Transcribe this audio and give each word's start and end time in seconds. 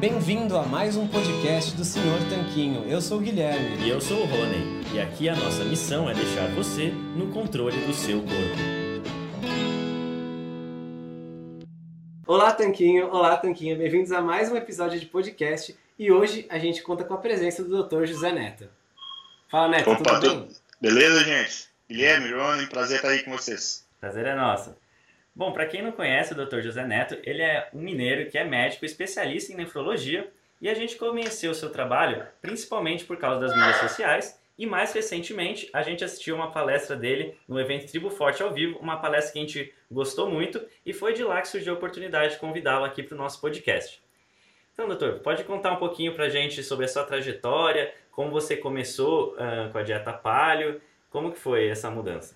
Bem-vindo 0.00 0.58
a 0.58 0.64
mais 0.64 0.96
um 0.96 1.06
podcast 1.06 1.76
do 1.76 1.84
Senhor 1.84 2.18
Tanquinho. 2.28 2.84
Eu 2.90 3.00
sou 3.00 3.18
o 3.18 3.20
Guilherme. 3.20 3.76
E 3.84 3.88
eu 3.88 4.00
sou 4.00 4.22
o 4.22 4.26
Rony. 4.26 4.82
E 4.92 4.98
aqui 4.98 5.28
a 5.28 5.36
nossa 5.36 5.62
missão 5.62 6.10
é 6.10 6.14
deixar 6.14 6.48
você 6.48 6.88
no 6.90 7.32
controle 7.32 7.78
do 7.86 7.92
seu 7.92 8.18
corpo. 8.22 8.32
Olá, 12.26 12.50
Tanquinho. 12.50 13.08
Olá, 13.12 13.36
Tanquinha. 13.36 13.76
Bem-vindos 13.76 14.10
a 14.10 14.20
mais 14.20 14.50
um 14.50 14.56
episódio 14.56 14.98
de 14.98 15.06
podcast. 15.06 15.76
E 15.96 16.10
hoje 16.10 16.44
a 16.48 16.58
gente 16.58 16.82
conta 16.82 17.04
com 17.04 17.14
a 17.14 17.18
presença 17.18 17.62
do 17.62 17.84
Dr. 17.84 18.04
José 18.06 18.32
Neto. 18.32 18.68
Fala, 19.48 19.68
Neto, 19.68 19.90
Opa, 19.92 20.18
tudo 20.18 20.40
bem? 20.40 20.48
Beleza, 20.82 21.22
gente? 21.22 21.68
Guilherme, 21.88 22.32
Rony, 22.32 22.66
prazer 22.66 22.96
estar 22.96 23.10
aí 23.10 23.22
com 23.22 23.30
vocês. 23.30 23.88
Prazer 24.00 24.26
é 24.26 24.34
nosso. 24.34 24.76
Bom, 25.32 25.52
para 25.52 25.64
quem 25.64 25.80
não 25.80 25.92
conhece 25.92 26.32
o 26.32 26.34
Dr. 26.34 26.58
José 26.58 26.84
Neto, 26.84 27.16
ele 27.22 27.40
é 27.40 27.68
um 27.72 27.80
mineiro 27.80 28.28
que 28.28 28.36
é 28.36 28.42
médico 28.42 28.84
especialista 28.84 29.52
em 29.52 29.54
nefrologia 29.54 30.28
e 30.60 30.68
a 30.68 30.74
gente 30.74 30.96
conheceu 30.96 31.52
o 31.52 31.54
seu 31.54 31.70
trabalho 31.70 32.26
principalmente 32.40 33.04
por 33.04 33.16
causa 33.16 33.38
das 33.38 33.54
mídias 33.54 33.76
sociais 33.76 34.40
e 34.58 34.66
mais 34.66 34.92
recentemente 34.92 35.70
a 35.72 35.82
gente 35.82 36.02
assistiu 36.02 36.34
uma 36.34 36.50
palestra 36.50 36.96
dele 36.96 37.38
no 37.46 37.60
evento 37.60 37.86
Tribo 37.86 38.10
Forte 38.10 38.42
ao 38.42 38.52
vivo, 38.52 38.76
uma 38.80 38.96
palestra 38.96 39.34
que 39.34 39.38
a 39.38 39.42
gente 39.42 39.72
gostou 39.88 40.28
muito 40.28 40.60
e 40.84 40.92
foi 40.92 41.12
de 41.12 41.22
lá 41.22 41.40
que 41.40 41.46
surgiu 41.46 41.74
a 41.74 41.76
oportunidade 41.76 42.34
de 42.34 42.40
convidá-lo 42.40 42.84
aqui 42.84 43.04
para 43.04 43.14
o 43.14 43.18
nosso 43.18 43.40
podcast. 43.40 44.02
Então, 44.72 44.88
doutor, 44.88 45.20
pode 45.20 45.44
contar 45.44 45.70
um 45.72 45.76
pouquinho 45.76 46.14
para 46.14 46.24
a 46.24 46.28
gente 46.30 46.62
sobre 46.64 46.86
a 46.86 46.88
sua 46.88 47.04
trajetória, 47.04 47.94
como 48.12 48.30
você 48.30 48.56
começou 48.56 49.34
uh, 49.34 49.72
com 49.72 49.78
a 49.78 49.82
dieta 49.82 50.12
paleo 50.12 50.80
como 51.12 51.30
que 51.30 51.38
foi 51.38 51.68
essa 51.68 51.90
mudança? 51.90 52.34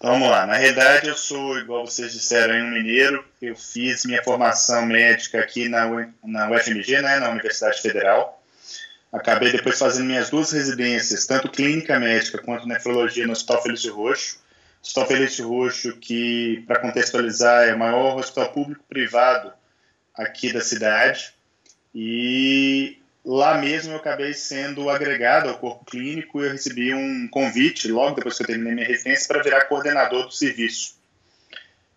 Vamos 0.00 0.28
lá. 0.28 0.46
Na 0.46 0.54
realidade, 0.54 1.08
eu 1.08 1.16
sou, 1.16 1.58
igual 1.58 1.84
vocês 1.84 2.12
disseram, 2.12 2.54
um 2.54 2.70
mineiro. 2.70 3.24
Eu 3.42 3.56
fiz 3.56 4.04
minha 4.04 4.22
formação 4.22 4.86
médica 4.86 5.40
aqui 5.40 5.68
na, 5.68 5.86
na 6.22 6.50
UFMG, 6.50 7.02
né, 7.02 7.18
na 7.18 7.30
Universidade 7.30 7.82
Federal. 7.82 8.40
Acabei 9.12 9.50
depois 9.50 9.78
fazendo 9.78 10.06
minhas 10.06 10.30
duas 10.30 10.52
residências, 10.52 11.26
tanto 11.26 11.50
clínica 11.50 11.98
médica 11.98 12.38
quanto 12.38 12.68
nefrologia 12.68 13.26
no 13.26 13.32
Hospital 13.32 13.62
Felício 13.62 13.94
Roxo. 13.94 14.38
Hospital 14.80 15.06
Felício 15.08 15.48
Roxo, 15.48 15.96
que, 15.96 16.62
para 16.68 16.78
contextualizar, 16.78 17.68
é 17.68 17.74
o 17.74 17.78
maior 17.78 18.16
hospital 18.16 18.52
público-privado 18.52 19.52
aqui 20.14 20.52
da 20.52 20.60
cidade. 20.60 21.34
E 21.92 22.98
lá 23.26 23.58
mesmo 23.58 23.92
eu 23.92 23.96
acabei 23.96 24.32
sendo 24.32 24.88
agregado 24.88 25.48
ao 25.48 25.58
corpo 25.58 25.84
clínico 25.84 26.40
e 26.40 26.46
eu 26.46 26.52
recebi 26.52 26.94
um 26.94 27.26
convite, 27.26 27.88
logo 27.88 28.14
depois 28.14 28.36
que 28.36 28.44
eu 28.44 28.46
terminei 28.46 28.74
minha 28.74 28.86
residência, 28.86 29.26
para 29.26 29.42
virar 29.42 29.64
coordenador 29.64 30.26
do 30.26 30.32
serviço. 30.32 30.94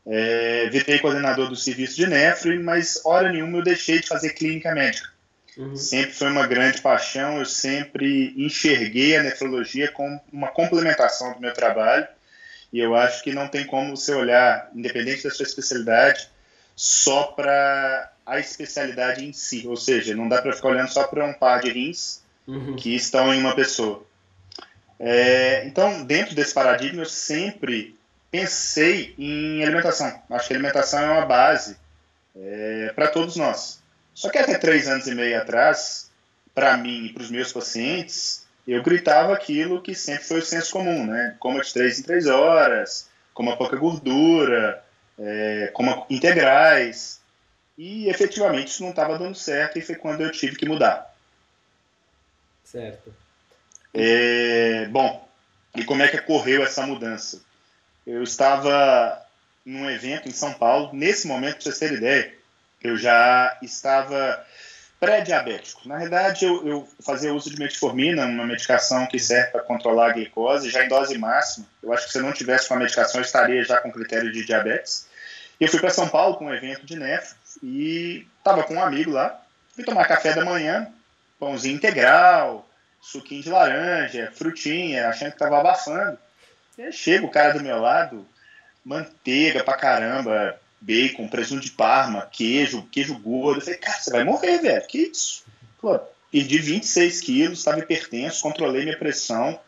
É, 0.07 0.67
virei 0.71 0.97
coordenador 0.97 1.47
do 1.47 1.55
serviço 1.55 1.95
de 1.95 2.07
nefro, 2.07 2.59
mas 2.63 2.99
hora 3.05 3.31
nenhuma 3.31 3.59
eu 3.59 3.63
deixei 3.63 3.99
de 3.99 4.07
fazer 4.07 4.31
clínica 4.31 4.73
médica. 4.73 5.07
Uhum. 5.55 5.75
Sempre 5.75 6.13
foi 6.13 6.31
uma 6.31 6.47
grande 6.47 6.81
paixão, 6.81 7.37
eu 7.37 7.45
sempre 7.45 8.33
enxerguei 8.35 9.15
a 9.15 9.21
nefrologia 9.21 9.91
como 9.91 10.19
uma 10.33 10.47
complementação 10.47 11.33
do 11.33 11.39
meu 11.39 11.53
trabalho, 11.53 12.07
e 12.73 12.79
eu 12.79 12.95
acho 12.95 13.23
que 13.23 13.31
não 13.31 13.47
tem 13.47 13.65
como 13.65 13.95
você 13.95 14.13
olhar, 14.13 14.71
independente 14.73 15.23
da 15.23 15.29
sua 15.29 15.45
especialidade, 15.45 16.27
só 16.81 17.23
para 17.23 18.09
a 18.25 18.39
especialidade 18.39 19.25
em 19.25 19.33
si, 19.33 19.67
ou 19.67 19.75
seja, 19.75 20.15
não 20.15 20.29
dá 20.29 20.41
para 20.41 20.53
ficar 20.53 20.69
olhando 20.69 20.87
só 20.87 21.03
para 21.03 21.25
um 21.25 21.33
par 21.33 21.59
de 21.59 21.69
rins 21.69 22.21
uhum. 22.47 22.77
que 22.77 22.95
estão 22.95 23.33
em 23.33 23.39
uma 23.41 23.53
pessoa. 23.53 24.01
É, 24.97 25.65
então, 25.65 26.05
dentro 26.05 26.33
desse 26.33 26.53
paradigma, 26.53 27.01
eu 27.01 27.05
sempre 27.05 27.97
pensei 28.31 29.13
em 29.17 29.61
alimentação. 29.61 30.21
Acho 30.29 30.47
que 30.47 30.53
alimentação 30.53 31.01
é 31.01 31.11
uma 31.11 31.25
base 31.25 31.75
é, 32.33 32.93
para 32.95 33.09
todos 33.09 33.35
nós. 33.35 33.83
Só 34.15 34.29
que 34.29 34.37
até 34.37 34.57
três 34.57 34.87
anos 34.87 35.05
e 35.05 35.13
meio 35.13 35.37
atrás, 35.37 36.09
para 36.55 36.77
mim 36.77 37.07
e 37.07 37.13
para 37.13 37.23
os 37.23 37.29
meus 37.29 37.51
pacientes, 37.51 38.47
eu 38.65 38.81
gritava 38.81 39.33
aquilo 39.33 39.81
que 39.81 39.93
sempre 39.93 40.23
foi 40.23 40.39
o 40.39 40.45
senso 40.45 40.71
comum, 40.71 41.05
né? 41.05 41.35
Coma 41.39 41.61
de 41.61 41.73
três 41.73 41.99
em 41.99 42.03
três 42.03 42.25
horas, 42.25 43.09
coma 43.33 43.57
pouca 43.57 43.75
gordura, 43.75 44.81
é, 45.19 45.69
coma 45.73 46.05
integrais, 46.09 47.19
e 47.77 48.09
efetivamente 48.09 48.69
isso 48.69 48.83
não 48.83 48.89
estava 48.89 49.17
dando 49.17 49.35
certo 49.35 49.77
e 49.77 49.81
foi 49.81 49.95
quando 49.95 50.21
eu 50.21 50.31
tive 50.31 50.55
que 50.55 50.67
mudar. 50.67 51.15
Certo. 52.63 53.13
É, 53.93 54.85
bom, 54.87 55.27
e 55.75 55.83
como 55.83 56.03
é 56.03 56.07
que 56.07 56.17
ocorreu 56.17 56.63
essa 56.63 56.85
mudança? 56.85 57.41
Eu 58.05 58.23
estava 58.23 59.25
num 59.65 59.89
evento 59.89 60.27
em 60.27 60.31
São 60.31 60.53
Paulo, 60.53 60.91
nesse 60.93 61.27
momento, 61.27 61.55
para 61.55 61.63
vocês 61.63 61.79
terem 61.79 61.97
ideia, 61.97 62.33
eu 62.83 62.97
já 62.97 63.57
estava 63.61 64.45
pré-diabético. 64.99 65.87
Na 65.87 65.97
verdade, 65.97 66.45
eu, 66.45 66.67
eu, 66.67 66.89
fazia 67.01 67.33
uso 67.33 67.49
de 67.49 67.57
metformina, 67.57 68.25
uma 68.25 68.45
medicação 68.45 69.07
que 69.07 69.17
serve 69.17 69.51
para 69.51 69.61
controlar 69.61 70.09
a 70.09 70.13
glicose, 70.13 70.69
já 70.69 70.83
em 70.83 70.89
dose 70.89 71.17
máxima. 71.17 71.65
Eu 71.81 71.93
acho 71.93 72.05
que 72.05 72.11
se 72.11 72.17
eu 72.17 72.23
não 72.23 72.33
tivesse 72.33 72.67
com 72.67 72.73
a 72.73 72.77
medicação, 72.77 73.21
eu 73.21 73.25
estaria 73.25 73.63
já 73.63 73.79
com 73.79 73.91
critério 73.91 74.31
de 74.31 74.45
diabetes. 74.45 75.07
Eu 75.59 75.67
fui 75.67 75.79
para 75.79 75.89
São 75.89 76.07
Paulo 76.07 76.37
com 76.37 76.45
um 76.45 76.53
evento 76.53 76.85
de 76.85 76.95
nefro, 76.95 77.35
e 77.61 78.25
tava 78.43 78.63
com 78.63 78.75
um 78.75 78.83
amigo 78.83 79.11
lá, 79.11 79.41
fui 79.75 79.83
tomar 79.83 80.07
café 80.07 80.33
da 80.33 80.45
manhã, 80.45 80.87
pãozinho 81.37 81.75
integral, 81.75 82.67
suquinho 83.01 83.43
de 83.43 83.49
laranja, 83.49 84.31
frutinha, 84.33 85.09
achando 85.09 85.31
que 85.31 85.37
tava 85.37 85.59
abafando. 85.59 86.17
E 86.77 86.91
chega 86.91 87.25
o 87.25 87.31
cara 87.31 87.53
do 87.53 87.63
meu 87.63 87.79
lado, 87.79 88.25
manteiga 88.85 89.63
pra 89.63 89.75
caramba, 89.75 90.59
bacon, 90.79 91.27
presunto 91.27 91.61
de 91.61 91.71
parma, 91.71 92.27
queijo, 92.31 92.87
queijo 92.91 93.17
gordo. 93.19 93.59
Eu 93.59 93.65
falei, 93.65 93.79
cara, 93.79 93.99
você 93.99 94.11
vai 94.11 94.23
morrer, 94.23 94.59
velho, 94.59 94.87
que 94.87 94.99
isso? 94.99 95.43
Pô, 95.81 95.99
perdi 96.31 96.57
26 96.57 97.21
quilos, 97.21 97.59
estava 97.59 97.79
hipertenso, 97.79 98.41
controlei 98.41 98.83
minha 98.83 98.97
pressão, 98.97 99.59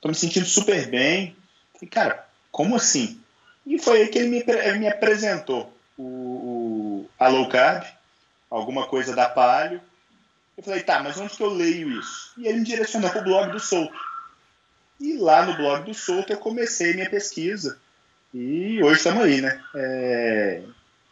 tô 0.00 0.08
me 0.08 0.14
sentindo 0.14 0.46
super 0.46 0.86
bem. 0.86 1.34
Falei, 1.72 1.88
cara, 1.88 2.26
como 2.52 2.76
assim? 2.76 3.20
E 3.66 3.78
foi 3.78 4.02
aí 4.02 4.08
que 4.08 4.18
ele 4.18 4.28
me, 4.28 4.44
me 4.78 4.88
apresentou 4.88 5.72
o, 5.96 6.02
o, 6.02 7.10
a 7.18 7.28
low 7.28 7.48
carb, 7.48 7.84
alguma 8.50 8.86
coisa 8.86 9.14
da 9.14 9.28
palio. 9.28 9.80
Eu 10.56 10.62
falei, 10.62 10.82
tá, 10.82 11.02
mas 11.02 11.18
onde 11.18 11.36
que 11.36 11.42
eu 11.42 11.50
leio 11.50 11.98
isso? 11.98 12.32
E 12.38 12.46
ele 12.46 12.58
me 12.58 12.64
direcionou 12.64 13.10
para 13.10 13.20
o 13.20 13.24
blog 13.24 13.50
do 13.50 13.58
Souto. 13.58 13.98
E 15.00 15.16
lá 15.16 15.44
no 15.44 15.56
blog 15.56 15.84
do 15.84 15.94
Souto 15.94 16.32
eu 16.32 16.38
comecei 16.38 16.94
minha 16.94 17.10
pesquisa. 17.10 17.78
E 18.32 18.82
hoje 18.82 18.98
estamos 18.98 19.24
aí, 19.24 19.40
né? 19.40 19.62
É, 19.74 20.62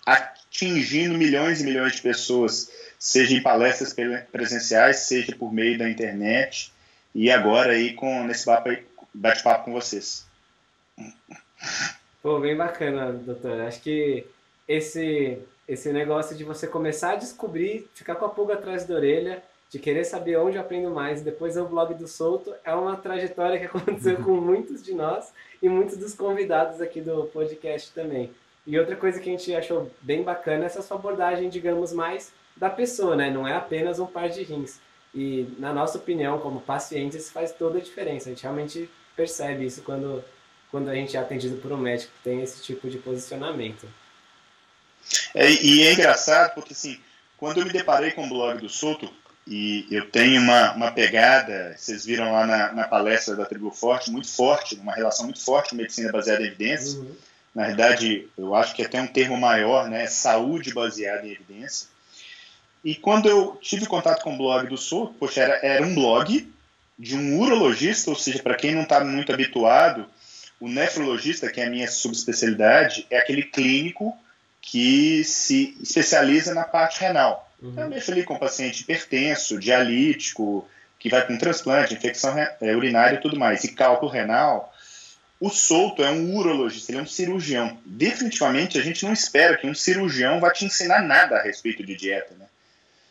atingindo 0.07 1.17
milhões 1.17 1.61
e 1.61 1.65
milhões 1.65 1.97
de 1.97 2.03
pessoas, 2.03 2.71
seja 2.99 3.34
em 3.34 3.43
palestras 3.43 3.95
presenciais, 4.31 5.01
seja 5.01 5.34
por 5.34 5.53
meio 5.53 5.79
da 5.79 5.89
internet. 5.89 6.73
E 7.15 7.31
agora 7.31 7.73
aí 7.73 7.95
com 7.95 8.25
nesse 8.25 8.47
bate-papo 9.15 9.65
com 9.65 9.73
vocês. 9.73 10.25
Pô, 12.22 12.39
bem 12.39 12.57
bacana, 12.57 13.13
doutor. 13.13 13.60
Acho 13.63 13.83
que 13.83 14.24
esse, 14.69 15.39
esse 15.66 15.92
negócio 15.92 16.36
de 16.36 16.45
você 16.45 16.69
começar 16.69 17.13
a 17.13 17.16
descobrir, 17.16 17.89
ficar 17.95 18.15
com 18.15 18.24
a 18.24 18.28
pulga 18.28 18.54
atrás 18.54 18.86
da 18.86 18.95
orelha, 18.95 19.42
de 19.69 19.78
querer 19.78 20.04
saber 20.04 20.36
onde 20.36 20.57
eu 20.57 20.63
aprendo 20.63 20.91
mais, 20.91 21.22
depois 21.22 21.57
é 21.57 21.63
o 21.63 21.66
blog 21.66 21.95
do 21.95 22.07
Solto, 22.07 22.54
é 22.65 22.72
uma 22.72 22.97
trajetória 22.97 23.59
que 23.59 23.65
aconteceu 23.66 24.16
com 24.22 24.33
muitos 24.33 24.83
de 24.83 24.95
nós 24.95 25.33
e 25.60 25.69
muitos 25.69 25.97
dos 25.97 26.15
convidados 26.15 26.80
aqui 26.80 27.01
do 27.01 27.24
podcast 27.24 27.91
também. 27.92 28.30
E 28.65 28.78
outra 28.78 28.95
coisa 28.95 29.19
que 29.19 29.28
a 29.28 29.33
gente 29.33 29.53
achou 29.54 29.91
bem 30.01 30.22
bacana 30.22 30.63
é 30.63 30.66
essa 30.66 30.83
sua 30.83 30.97
abordagem, 30.97 31.48
digamos, 31.48 31.92
mais 31.92 32.33
da 32.57 32.71
pessoa, 32.71 33.16
né? 33.16 33.30
Não 33.30 33.48
é 33.48 33.54
apenas 33.54 33.98
um 33.98 34.07
par 34.07 34.28
de 34.28 34.45
rins. 34.45 34.78
E, 35.13 35.48
na 35.59 35.72
nossa 35.72 35.98
opinião, 35.98 36.39
como 36.39 36.60
pacientes, 36.60 37.30
faz 37.30 37.51
toda 37.51 37.78
a 37.78 37.83
diferença. 37.83 38.28
A 38.28 38.33
gente 38.33 38.45
realmente 38.45 38.89
percebe 39.16 39.66
isso 39.66 39.83
quando, 39.83 40.22
quando 40.72 40.89
a 40.89 40.95
gente 40.95 41.16
é 41.16 41.21
atendido 41.21 41.59
por 41.59 41.71
um 41.71 41.77
médico 41.77 42.10
que 42.16 42.24
tem 42.24 42.42
esse 42.42 42.60
tipo 42.63 42.91
de 42.91 42.98
posicionamento. 42.98 43.86
É, 45.34 45.48
e 45.48 45.86
é 45.86 45.92
engraçado 45.92 46.54
porque, 46.54 46.72
assim, 46.72 46.98
quando 47.36 47.60
eu 47.60 47.66
me 47.66 47.72
deparei 47.72 48.10
com 48.10 48.27
o 48.27 48.28
blog 48.28 48.60
do 48.60 48.69
Soto, 48.69 49.09
E 49.47 49.86
eu 49.91 50.09
tenho 50.09 50.41
uma, 50.41 50.72
uma 50.72 50.92
pegada, 50.92 51.74
vocês 51.77 52.04
viram 52.04 52.33
lá 52.33 52.47
na, 52.47 52.72
na 52.72 52.84
palestra 52.89 53.34
da 53.34 53.45
Tribo 53.45 53.71
Forte, 53.71 54.10
muito 54.10 54.28
forte, 54.28 54.77
uma 54.77 54.95
relação 54.95 55.24
muito 55.24 55.41
forte 55.41 55.71
com 55.71 55.77
medicina 55.77 56.13
baseada 56.13 56.42
em 56.42 56.47
evidência. 56.47 57.01
Uhum. 57.01 57.16
Na 57.54 57.66
verdade, 57.66 58.28
eu 58.39 58.54
acho 58.54 58.74
que 58.74 58.83
até 58.83 59.01
um 59.01 59.07
termo 59.07 59.36
maior, 59.36 59.89
né? 59.91 60.07
Saúde 60.07 60.72
baseada 60.72 61.27
em 61.27 61.33
evidência. 61.33 61.89
E 62.84 62.95
quando 62.95 63.28
eu 63.28 63.59
tive 63.60 63.86
contato 63.86 64.22
com 64.22 64.34
o 64.34 64.39
blog 64.39 64.69
do 64.69 64.77
Sul, 64.77 65.15
poxa, 65.19 65.42
era, 65.42 65.54
era 65.63 65.84
um 65.84 65.95
blog 65.95 66.51
de 66.98 67.16
um 67.16 67.41
urologista, 67.41 68.10
ou 68.10 68.16
seja, 68.16 68.42
para 68.42 68.54
quem 68.54 68.74
não 68.74 68.83
está 68.83 69.04
muito 69.04 69.33
habituado, 69.33 70.07
o 70.62 70.68
nefrologista, 70.68 71.50
que 71.50 71.60
é 71.60 71.66
a 71.66 71.70
minha 71.70 71.91
subespecialidade, 71.91 73.04
é 73.10 73.18
aquele 73.18 73.42
clínico 73.42 74.16
que 74.60 75.24
se 75.24 75.76
especializa 75.82 76.54
na 76.54 76.62
parte 76.62 77.00
renal. 77.00 77.53
Uhum. 77.60 77.70
Então, 77.70 77.82
eu 77.82 77.91
mexo 77.91 78.12
ali 78.12 78.22
com 78.22 78.38
paciente 78.38 78.82
hipertenso, 78.82 79.59
dialítico, 79.59 80.64
que 81.00 81.09
vai 81.09 81.26
com 81.26 81.36
transplante, 81.36 81.94
infecção 81.94 82.38
é, 82.38 82.76
urinária 82.76 83.16
e 83.16 83.20
tudo 83.20 83.36
mais, 83.36 83.64
e 83.64 83.72
cálculo 83.72 84.09
renal. 84.09 84.72
O 85.41 85.50
Souto 85.50 86.04
é 86.04 86.12
um 86.12 86.36
urologista, 86.36 86.92
ele 86.92 87.00
é 87.00 87.03
um 87.03 87.06
cirurgião. 87.06 87.76
Definitivamente, 87.84 88.78
a 88.78 88.82
gente 88.82 89.04
não 89.04 89.12
espera 89.12 89.56
que 89.56 89.66
um 89.66 89.74
cirurgião 89.74 90.38
vá 90.38 90.53
te 90.53 90.64
ensinar 90.64 91.03
nada 91.03 91.38
a 91.38 91.42
respeito 91.42 91.84
de 91.84 91.97
dieta, 91.97 92.36
né? 92.38 92.47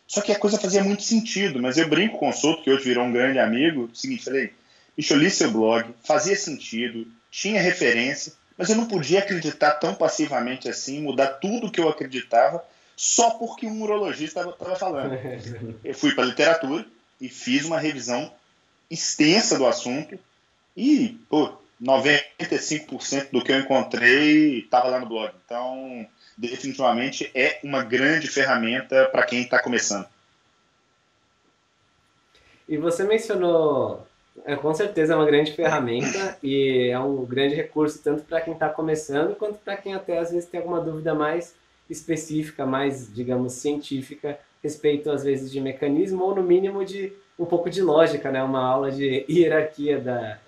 Só 0.08 0.22
que 0.22 0.32
a 0.32 0.38
coisa 0.38 0.58
fazia 0.58 0.82
muito 0.82 1.02
sentido, 1.02 1.60
mas 1.60 1.76
eu 1.76 1.86
brinco 1.86 2.16
com 2.16 2.30
o 2.30 2.32
Souto, 2.32 2.62
que 2.62 2.70
hoje 2.70 2.84
virou 2.84 3.04
um 3.04 3.12
grande 3.12 3.38
amigo, 3.38 3.90
o 3.92 3.94
seguinte, 3.94 4.24
falei, 4.24 4.54
bicho, 4.96 5.12
eu 5.12 5.18
li 5.18 5.30
seu 5.30 5.50
blog, 5.50 5.94
fazia 6.02 6.34
sentido, 6.34 7.06
tinha 7.32 7.62
referência, 7.62 8.34
mas 8.58 8.68
eu 8.68 8.76
não 8.76 8.86
podia 8.86 9.20
acreditar 9.20 9.72
tão 9.72 9.94
passivamente 9.94 10.68
assim, 10.68 11.00
mudar 11.00 11.38
tudo 11.40 11.70
que 11.70 11.80
eu 11.80 11.88
acreditava, 11.88 12.62
só 12.94 13.30
porque 13.30 13.66
um 13.66 13.82
urologista 13.82 14.40
estava 14.40 14.76
falando. 14.76 15.14
Eu 15.82 15.94
fui 15.94 16.14
para 16.14 16.24
a 16.24 16.26
literatura 16.26 16.84
e 17.18 17.28
fiz 17.28 17.64
uma 17.64 17.80
revisão 17.80 18.30
extensa 18.90 19.56
do 19.56 19.66
assunto 19.66 20.18
e, 20.76 21.18
pô, 21.28 21.54
95% 21.82 23.30
do 23.32 23.42
que 23.42 23.50
eu 23.50 23.58
encontrei 23.58 24.58
estava 24.58 24.88
lá 24.88 25.00
no 25.00 25.06
blog. 25.06 25.32
Então, 25.44 26.06
definitivamente 26.36 27.30
é 27.34 27.58
uma 27.64 27.82
grande 27.82 28.28
ferramenta 28.28 29.06
para 29.06 29.24
quem 29.24 29.42
está 29.42 29.58
começando. 29.58 30.06
E 32.68 32.76
você 32.76 33.04
mencionou 33.04 34.06
é, 34.44 34.56
com 34.56 34.72
certeza 34.72 35.12
é 35.12 35.16
uma 35.16 35.26
grande 35.26 35.52
ferramenta 35.52 36.38
e 36.42 36.88
é 36.90 36.98
um 36.98 37.24
grande 37.24 37.54
recurso 37.54 38.02
tanto 38.02 38.24
para 38.24 38.40
quem 38.40 38.54
está 38.54 38.68
começando 38.68 39.36
quanto 39.36 39.58
para 39.58 39.76
quem 39.76 39.94
até 39.94 40.18
às 40.18 40.30
vezes 40.30 40.48
tem 40.48 40.58
alguma 40.58 40.80
dúvida 40.80 41.14
mais 41.14 41.54
específica, 41.90 42.64
mais, 42.64 43.12
digamos, 43.12 43.52
científica, 43.52 44.38
respeito 44.62 45.10
às 45.10 45.22
vezes 45.22 45.50
de 45.50 45.60
mecanismo 45.60 46.24
ou 46.24 46.34
no 46.34 46.42
mínimo 46.42 46.84
de 46.84 47.12
um 47.38 47.44
pouco 47.44 47.68
de 47.68 47.82
lógica, 47.82 48.30
né? 48.30 48.42
Uma 48.42 48.64
aula 48.64 48.90
de 48.90 49.24
hierarquia 49.28 49.98
da, 49.98 50.38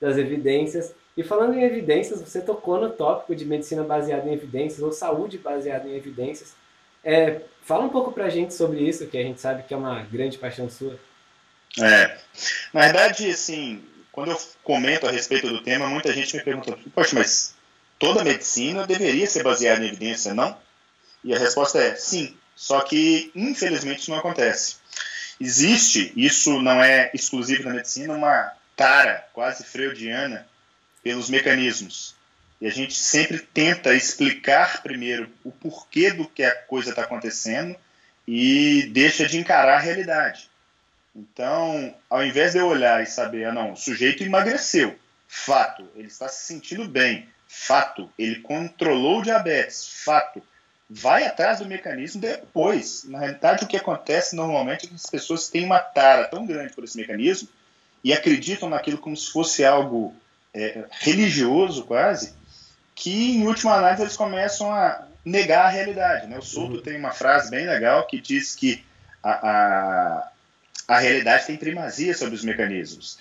das 0.00 0.16
evidências. 0.16 0.94
E 1.16 1.22
falando 1.22 1.54
em 1.54 1.62
evidências, 1.62 2.20
você 2.20 2.40
tocou 2.40 2.80
no 2.80 2.90
tópico 2.90 3.34
de 3.34 3.44
medicina 3.44 3.82
baseada 3.82 4.28
em 4.28 4.32
evidências 4.32 4.82
ou 4.82 4.92
saúde 4.92 5.38
baseada 5.38 5.88
em 5.88 5.94
evidências. 5.94 6.54
É, 7.02 7.42
fala 7.62 7.84
um 7.84 7.88
pouco 7.88 8.12
para 8.12 8.24
a 8.24 8.30
gente 8.30 8.54
sobre 8.54 8.80
isso, 8.80 9.06
que 9.06 9.18
a 9.18 9.22
gente 9.22 9.40
sabe 9.40 9.62
que 9.64 9.74
é 9.74 9.76
uma 9.76 10.02
grande 10.02 10.38
paixão 10.38 10.68
sua. 10.68 10.96
É. 11.80 12.18
Na 12.72 12.82
verdade, 12.82 13.30
assim, 13.30 13.82
quando 14.12 14.30
eu 14.30 14.40
comento 14.62 15.06
a 15.06 15.10
respeito 15.10 15.48
do 15.48 15.62
tema, 15.62 15.88
muita 15.88 16.12
gente 16.12 16.36
me 16.36 16.42
pergunta, 16.42 16.78
poxa, 16.94 17.16
mas 17.16 17.54
toda 17.98 18.24
medicina 18.24 18.86
deveria 18.86 19.26
ser 19.26 19.42
baseada 19.42 19.84
em 19.84 19.88
evidência, 19.88 20.34
não? 20.34 20.56
E 21.22 21.34
a 21.34 21.38
resposta 21.38 21.78
é 21.78 21.94
sim, 21.96 22.36
só 22.54 22.80
que 22.80 23.30
infelizmente 23.34 24.02
isso 24.02 24.10
não 24.10 24.18
acontece. 24.18 24.76
Existe, 25.40 26.12
isso 26.16 26.60
não 26.62 26.82
é 26.82 27.10
exclusivo 27.12 27.64
da 27.64 27.70
medicina, 27.70 28.14
uma 28.14 28.52
tara 28.76 29.26
quase 29.32 29.64
freudiana 29.64 30.46
pelos 31.02 31.28
mecanismos. 31.28 32.14
E 32.60 32.66
a 32.66 32.70
gente 32.70 32.94
sempre 32.94 33.38
tenta 33.38 33.94
explicar 33.94 34.82
primeiro 34.82 35.28
o 35.42 35.50
porquê 35.50 36.12
do 36.12 36.26
que 36.26 36.44
a 36.44 36.54
coisa 36.54 36.90
está 36.90 37.02
acontecendo 37.02 37.76
e 38.26 38.88
deixa 38.92 39.26
de 39.26 39.38
encarar 39.38 39.76
a 39.76 39.80
realidade. 39.80 40.48
Então, 41.14 41.94
ao 42.10 42.24
invés 42.24 42.52
de 42.52 42.58
eu 42.58 42.66
olhar 42.66 43.02
e 43.02 43.06
saber, 43.06 43.44
ah, 43.44 43.52
não, 43.52 43.72
o 43.72 43.76
sujeito 43.76 44.24
emagreceu, 44.24 44.96
fato, 45.28 45.88
ele 45.94 46.08
está 46.08 46.28
se 46.28 46.46
sentindo 46.46 46.88
bem, 46.88 47.28
fato, 47.46 48.10
ele 48.18 48.40
controlou 48.40 49.20
o 49.20 49.22
diabetes, 49.22 50.02
fato, 50.04 50.42
vai 50.90 51.24
atrás 51.24 51.60
do 51.60 51.66
mecanismo 51.66 52.20
depois. 52.20 53.04
Na 53.04 53.20
realidade, 53.20 53.64
o 53.64 53.68
que 53.68 53.76
acontece 53.76 54.34
normalmente 54.34 54.86
é 54.86 54.88
que 54.88 54.94
as 54.94 55.06
pessoas 55.06 55.48
têm 55.48 55.64
uma 55.64 55.78
tara 55.78 56.26
tão 56.26 56.44
grande 56.44 56.74
por 56.74 56.84
esse 56.84 56.96
mecanismo 56.96 57.48
e 58.02 58.12
acreditam 58.12 58.68
naquilo 58.68 58.98
como 58.98 59.16
se 59.16 59.30
fosse 59.30 59.64
algo 59.64 60.14
é, 60.52 60.84
religioso 60.90 61.84
quase, 61.84 62.34
que 62.94 63.36
em 63.36 63.46
última 63.46 63.74
análise 63.74 64.02
eles 64.02 64.16
começam 64.16 64.72
a 64.72 65.06
negar 65.24 65.66
a 65.66 65.70
realidade. 65.70 66.26
Né? 66.26 66.38
O 66.38 66.42
Souto 66.42 66.76
uhum. 66.76 66.82
tem 66.82 66.98
uma 66.98 67.12
frase 67.12 67.50
bem 67.50 67.66
legal 67.66 68.06
que 68.06 68.20
diz 68.20 68.54
que 68.54 68.84
a, 69.22 69.30
a 69.30 70.28
a 70.86 70.98
realidade 70.98 71.46
tem 71.46 71.56
primazia 71.56 72.14
sobre 72.14 72.34
os 72.34 72.44
mecanismos. 72.44 73.18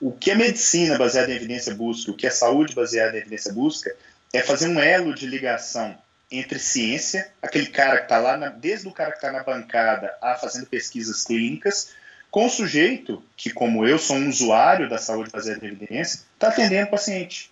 O 0.00 0.12
que 0.12 0.30
a 0.30 0.36
medicina 0.36 0.96
baseada 0.96 1.30
em 1.30 1.36
evidência 1.36 1.74
busca, 1.74 2.10
o 2.10 2.16
que 2.16 2.26
a 2.26 2.30
saúde 2.30 2.74
baseada 2.74 3.16
em 3.16 3.20
evidência 3.20 3.52
busca, 3.52 3.94
é 4.32 4.40
fazer 4.42 4.68
um 4.68 4.80
elo 4.80 5.14
de 5.14 5.26
ligação 5.26 5.96
entre 6.30 6.58
ciência, 6.58 7.28
aquele 7.42 7.66
cara 7.66 7.98
que 7.98 8.02
está 8.04 8.18
lá, 8.18 8.36
na, 8.36 8.48
desde 8.48 8.86
o 8.86 8.92
cara 8.92 9.10
que 9.10 9.18
está 9.18 9.32
na 9.32 9.42
bancada 9.42 10.14
a 10.22 10.36
fazendo 10.36 10.66
pesquisas 10.66 11.24
clínicas, 11.24 11.90
com 12.30 12.46
o 12.46 12.50
sujeito 12.50 13.22
que, 13.36 13.50
como 13.50 13.86
eu, 13.86 13.98
sou 13.98 14.16
um 14.16 14.28
usuário 14.28 14.88
da 14.88 14.98
saúde 14.98 15.30
baseada 15.30 15.66
em 15.66 15.72
evidência, 15.72 16.20
está 16.34 16.48
atendendo 16.48 16.86
o 16.86 16.90
paciente. 16.90 17.50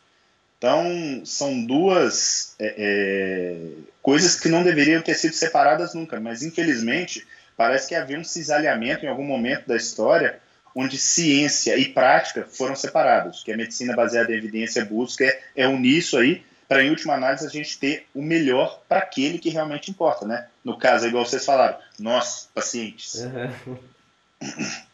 Então, 0.56 1.22
são 1.24 1.64
duas 1.64 2.54
é, 2.58 2.74
é, 2.78 3.56
coisas 4.00 4.38
que 4.38 4.48
não 4.48 4.62
deveriam 4.62 5.02
ter 5.02 5.14
sido 5.14 5.34
separadas 5.34 5.94
nunca, 5.94 6.18
mas 6.20 6.42
infelizmente 6.42 7.26
Parece 7.58 7.88
que 7.88 7.96
havia 7.96 8.16
um 8.16 8.22
cisalhamento 8.22 9.04
em 9.04 9.08
algum 9.08 9.24
momento 9.24 9.66
da 9.66 9.74
história 9.74 10.38
onde 10.72 10.96
ciência 10.96 11.76
e 11.76 11.86
prática 11.88 12.46
foram 12.48 12.76
separados, 12.76 13.42
que 13.42 13.50
a 13.50 13.56
medicina 13.56 13.96
baseada 13.96 14.32
em 14.32 14.36
evidência 14.36 14.84
busca 14.84 15.24
é, 15.24 15.40
é 15.56 15.66
unir 15.66 15.98
isso 15.98 16.16
aí 16.16 16.44
para, 16.68 16.84
em 16.84 16.90
última 16.90 17.14
análise, 17.14 17.44
a 17.44 17.50
gente 17.50 17.76
ter 17.76 18.06
o 18.14 18.22
melhor 18.22 18.80
para 18.88 18.98
aquele 18.98 19.40
que 19.40 19.48
realmente 19.48 19.90
importa, 19.90 20.24
né? 20.24 20.46
No 20.62 20.78
caso, 20.78 21.06
é 21.06 21.08
igual 21.08 21.26
vocês 21.26 21.44
falaram, 21.44 21.78
nós, 21.98 22.48
pacientes. 22.54 23.24
Uhum. 23.24 23.76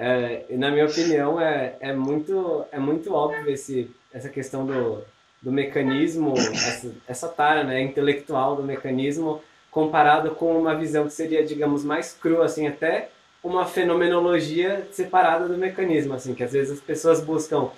É, 0.00 0.44
na 0.50 0.70
minha 0.70 0.86
opinião, 0.86 1.40
é, 1.40 1.74
é, 1.80 1.92
muito, 1.92 2.64
é 2.70 2.78
muito 2.78 3.12
óbvio 3.12 3.50
esse, 3.50 3.90
essa 4.14 4.28
questão 4.28 4.64
do, 4.64 5.04
do 5.42 5.50
mecanismo, 5.50 6.34
essa, 6.38 6.94
essa 7.08 7.28
tara 7.28 7.64
né, 7.64 7.80
intelectual 7.82 8.54
do 8.54 8.62
mecanismo 8.62 9.42
comparado 9.70 10.30
com 10.32 10.58
uma 10.58 10.74
visão 10.74 11.06
que 11.06 11.12
seria, 11.12 11.44
digamos, 11.44 11.84
mais 11.84 12.12
crua, 12.12 12.46
assim, 12.46 12.66
até 12.66 13.10
uma 13.42 13.64
fenomenologia 13.64 14.86
separada 14.90 15.46
do 15.46 15.56
mecanismo, 15.56 16.14
assim, 16.14 16.34
que 16.34 16.42
às 16.42 16.52
vezes 16.52 16.72
as 16.72 16.80
pessoas 16.80 17.20
buscam 17.20 17.70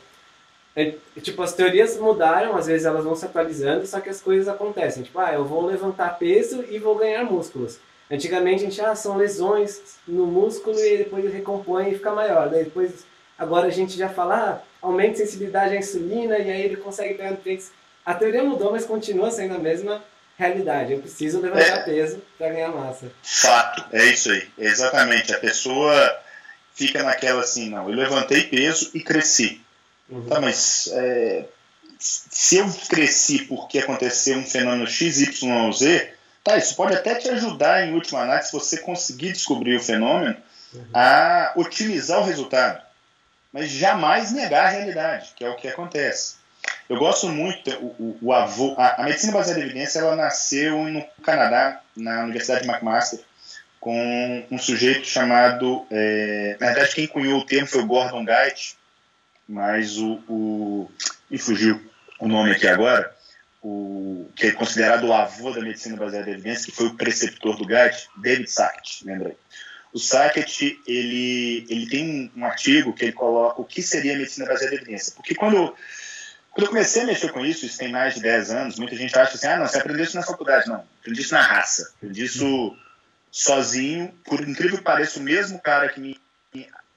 é, 0.74 0.94
tipo, 1.20 1.42
as 1.42 1.52
teorias 1.52 1.98
mudaram, 1.98 2.56
às 2.56 2.66
vezes 2.66 2.86
elas 2.86 3.04
vão 3.04 3.16
se 3.16 3.24
atualizando, 3.24 3.86
só 3.86 4.00
que 4.00 4.08
as 4.08 4.20
coisas 4.20 4.48
acontecem. 4.48 5.02
Tipo, 5.02 5.18
ah, 5.18 5.32
eu 5.34 5.44
vou 5.44 5.66
levantar 5.66 6.18
peso 6.18 6.64
e 6.70 6.78
vou 6.78 6.96
ganhar 6.96 7.24
músculos. 7.24 7.78
Antigamente 8.10 8.62
a 8.62 8.66
gente, 8.66 8.80
ah, 8.80 8.94
são 8.94 9.16
lesões 9.16 9.98
no 10.06 10.26
músculo 10.26 10.78
e 10.78 10.98
depois 10.98 11.24
ele 11.24 11.34
recompõe 11.34 11.90
e 11.90 11.94
fica 11.94 12.12
maior. 12.12 12.48
Daí 12.48 12.64
depois, 12.64 13.04
agora 13.36 13.66
a 13.66 13.70
gente 13.70 13.96
já 13.96 14.08
fala, 14.08 14.62
ah, 14.62 14.86
aumenta 14.86 15.14
a 15.14 15.16
sensibilidade 15.16 15.74
à 15.74 15.78
insulina 15.78 16.38
e 16.38 16.50
aí 16.50 16.62
ele 16.62 16.76
consegue 16.76 17.14
ganhar 17.14 17.32
nutrientes. 17.32 17.72
A 18.04 18.14
teoria 18.14 18.42
mudou, 18.42 18.72
mas 18.72 18.86
continua 18.86 19.30
sendo 19.30 19.54
a 19.54 19.58
mesma 19.58 20.02
realidade. 20.40 20.92
Eu 20.92 21.00
preciso 21.00 21.40
levantar 21.40 21.62
é, 21.62 21.82
peso 21.82 22.22
para 22.38 22.48
ganhar 22.48 22.68
massa. 22.70 23.12
Fato, 23.22 23.84
é 23.92 24.06
isso 24.06 24.30
aí. 24.30 24.48
exatamente. 24.58 25.34
A 25.34 25.38
pessoa 25.38 26.18
fica 26.74 27.02
naquela 27.02 27.42
assim, 27.42 27.68
não, 27.68 27.88
eu 27.88 27.94
levantei 27.94 28.44
peso 28.44 28.90
e 28.94 29.00
cresci. 29.00 29.60
Uhum. 30.08 30.26
Tá, 30.26 30.40
mas 30.40 30.88
é, 30.92 31.44
se 31.98 32.56
eu 32.56 32.68
cresci 32.88 33.44
porque 33.44 33.78
aconteceu 33.78 34.38
um 34.38 34.44
fenômeno 34.44 34.86
X, 34.86 35.20
Y 35.20 35.66
ou 35.66 35.72
Z, 35.72 36.12
tá, 36.42 36.56
isso 36.56 36.74
pode 36.74 36.94
até 36.94 37.14
te 37.14 37.28
ajudar 37.28 37.86
em 37.86 37.94
última 37.94 38.22
análise, 38.22 38.48
se 38.48 38.54
você 38.54 38.78
conseguir 38.78 39.32
descobrir 39.32 39.76
o 39.76 39.82
fenômeno, 39.82 40.36
uhum. 40.72 40.84
a 40.94 41.52
otimizar 41.54 42.18
o 42.20 42.24
resultado. 42.24 42.82
Mas 43.52 43.68
jamais 43.68 44.32
negar 44.32 44.66
a 44.66 44.70
realidade, 44.70 45.32
que 45.36 45.44
é 45.44 45.50
o 45.50 45.56
que 45.56 45.68
acontece. 45.68 46.39
Eu 46.90 46.98
gosto 46.98 47.28
muito, 47.28 47.70
o, 47.76 47.86
o, 47.86 48.18
o 48.20 48.32
avô, 48.32 48.74
a, 48.76 49.00
a, 49.00 49.04
medicina 49.04 49.32
baseada 49.32 49.60
em 49.60 49.62
evidência, 49.62 50.00
ela 50.00 50.16
nasceu 50.16 50.82
no 50.88 51.06
Canadá, 51.22 51.80
na 51.96 52.24
Universidade 52.24 52.62
de 52.64 52.68
McMaster, 52.68 53.20
com 53.78 54.44
um 54.50 54.58
sujeito 54.58 55.06
chamado, 55.06 55.86
é, 55.88 56.56
na 56.58 56.66
verdade 56.66 56.96
quem 56.96 57.06
cunhou 57.06 57.38
o 57.38 57.46
termo 57.46 57.68
foi 57.68 57.82
o 57.82 57.86
Gordon 57.86 58.24
Guide, 58.24 58.74
mas 59.48 59.98
o, 59.98 60.20
o 60.28 60.90
me 61.30 61.38
fugiu 61.38 61.80
o 62.18 62.26
nome 62.26 62.50
aqui 62.50 62.66
agora, 62.66 63.14
o, 63.62 64.28
que 64.34 64.48
é 64.48 64.50
considerado 64.50 65.04
o 65.04 65.12
avô 65.12 65.52
da 65.52 65.60
medicina 65.60 65.96
baseada 65.96 66.28
em 66.28 66.34
evidência, 66.34 66.72
que 66.72 66.76
foi 66.76 66.88
o 66.88 66.96
preceptor 66.96 67.56
do 67.56 67.64
Guide, 67.64 68.08
David 68.20 68.50
Sackett, 68.50 69.06
lembrei. 69.06 69.36
O 69.92 69.98
Sackett, 69.98 70.80
ele, 70.88 71.66
ele 71.68 71.88
tem 71.88 72.32
um 72.36 72.44
artigo 72.44 72.92
que 72.92 73.04
ele 73.04 73.12
coloca 73.12 73.60
o 73.60 73.64
que 73.64 73.80
seria 73.80 74.16
medicina 74.16 74.46
baseada 74.46 74.74
em 74.74 74.78
evidência. 74.78 75.12
Porque 75.16 75.34
quando, 75.34 75.74
quando 76.50 76.64
eu 76.64 76.68
comecei 76.68 77.02
a 77.02 77.06
mexer 77.06 77.30
com 77.30 77.44
isso, 77.44 77.64
isso 77.64 77.78
tem 77.78 77.92
mais 77.92 78.14
de 78.14 78.20
10 78.20 78.50
anos, 78.50 78.78
muita 78.78 78.96
gente 78.96 79.16
acha 79.16 79.34
assim, 79.34 79.46
ah, 79.46 79.58
não, 79.58 79.66
você 79.66 79.78
aprendeu 79.78 80.04
isso 80.04 80.16
na 80.16 80.22
faculdade. 80.22 80.68
Não, 80.68 80.84
aprendi 81.00 81.20
isso 81.20 81.34
na 81.34 81.42
raça. 81.42 81.92
Aprendi 81.96 82.24
isso 82.24 82.76
sozinho. 83.30 84.12
Por 84.24 84.40
incrível 84.40 84.78
que 84.78 84.84
pareça, 84.84 85.20
o 85.20 85.22
mesmo 85.22 85.60
cara 85.60 85.88
que 85.88 86.00
me 86.00 86.18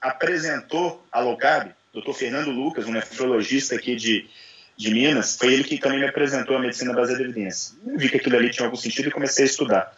apresentou 0.00 1.06
a 1.10 1.20
low 1.20 1.36
carb, 1.36 1.70
Dr. 1.94 2.12
Fernando 2.12 2.50
Lucas, 2.50 2.86
um 2.86 2.92
nefrologista 2.92 3.76
aqui 3.76 3.94
de, 3.94 4.28
de 4.76 4.90
Minas, 4.90 5.36
foi 5.36 5.54
ele 5.54 5.64
que 5.64 5.78
também 5.78 6.00
me 6.00 6.08
apresentou 6.08 6.56
a 6.56 6.60
medicina 6.60 6.92
baseada 6.92 7.22
em 7.22 7.26
evidência. 7.26 7.74
Eu 7.86 7.96
vi 7.96 8.08
que 8.08 8.16
aquilo 8.16 8.36
ali 8.36 8.50
tinha 8.50 8.66
algum 8.66 8.76
sentido 8.76 9.08
e 9.08 9.12
comecei 9.12 9.44
a 9.44 9.48
estudar. 9.48 9.96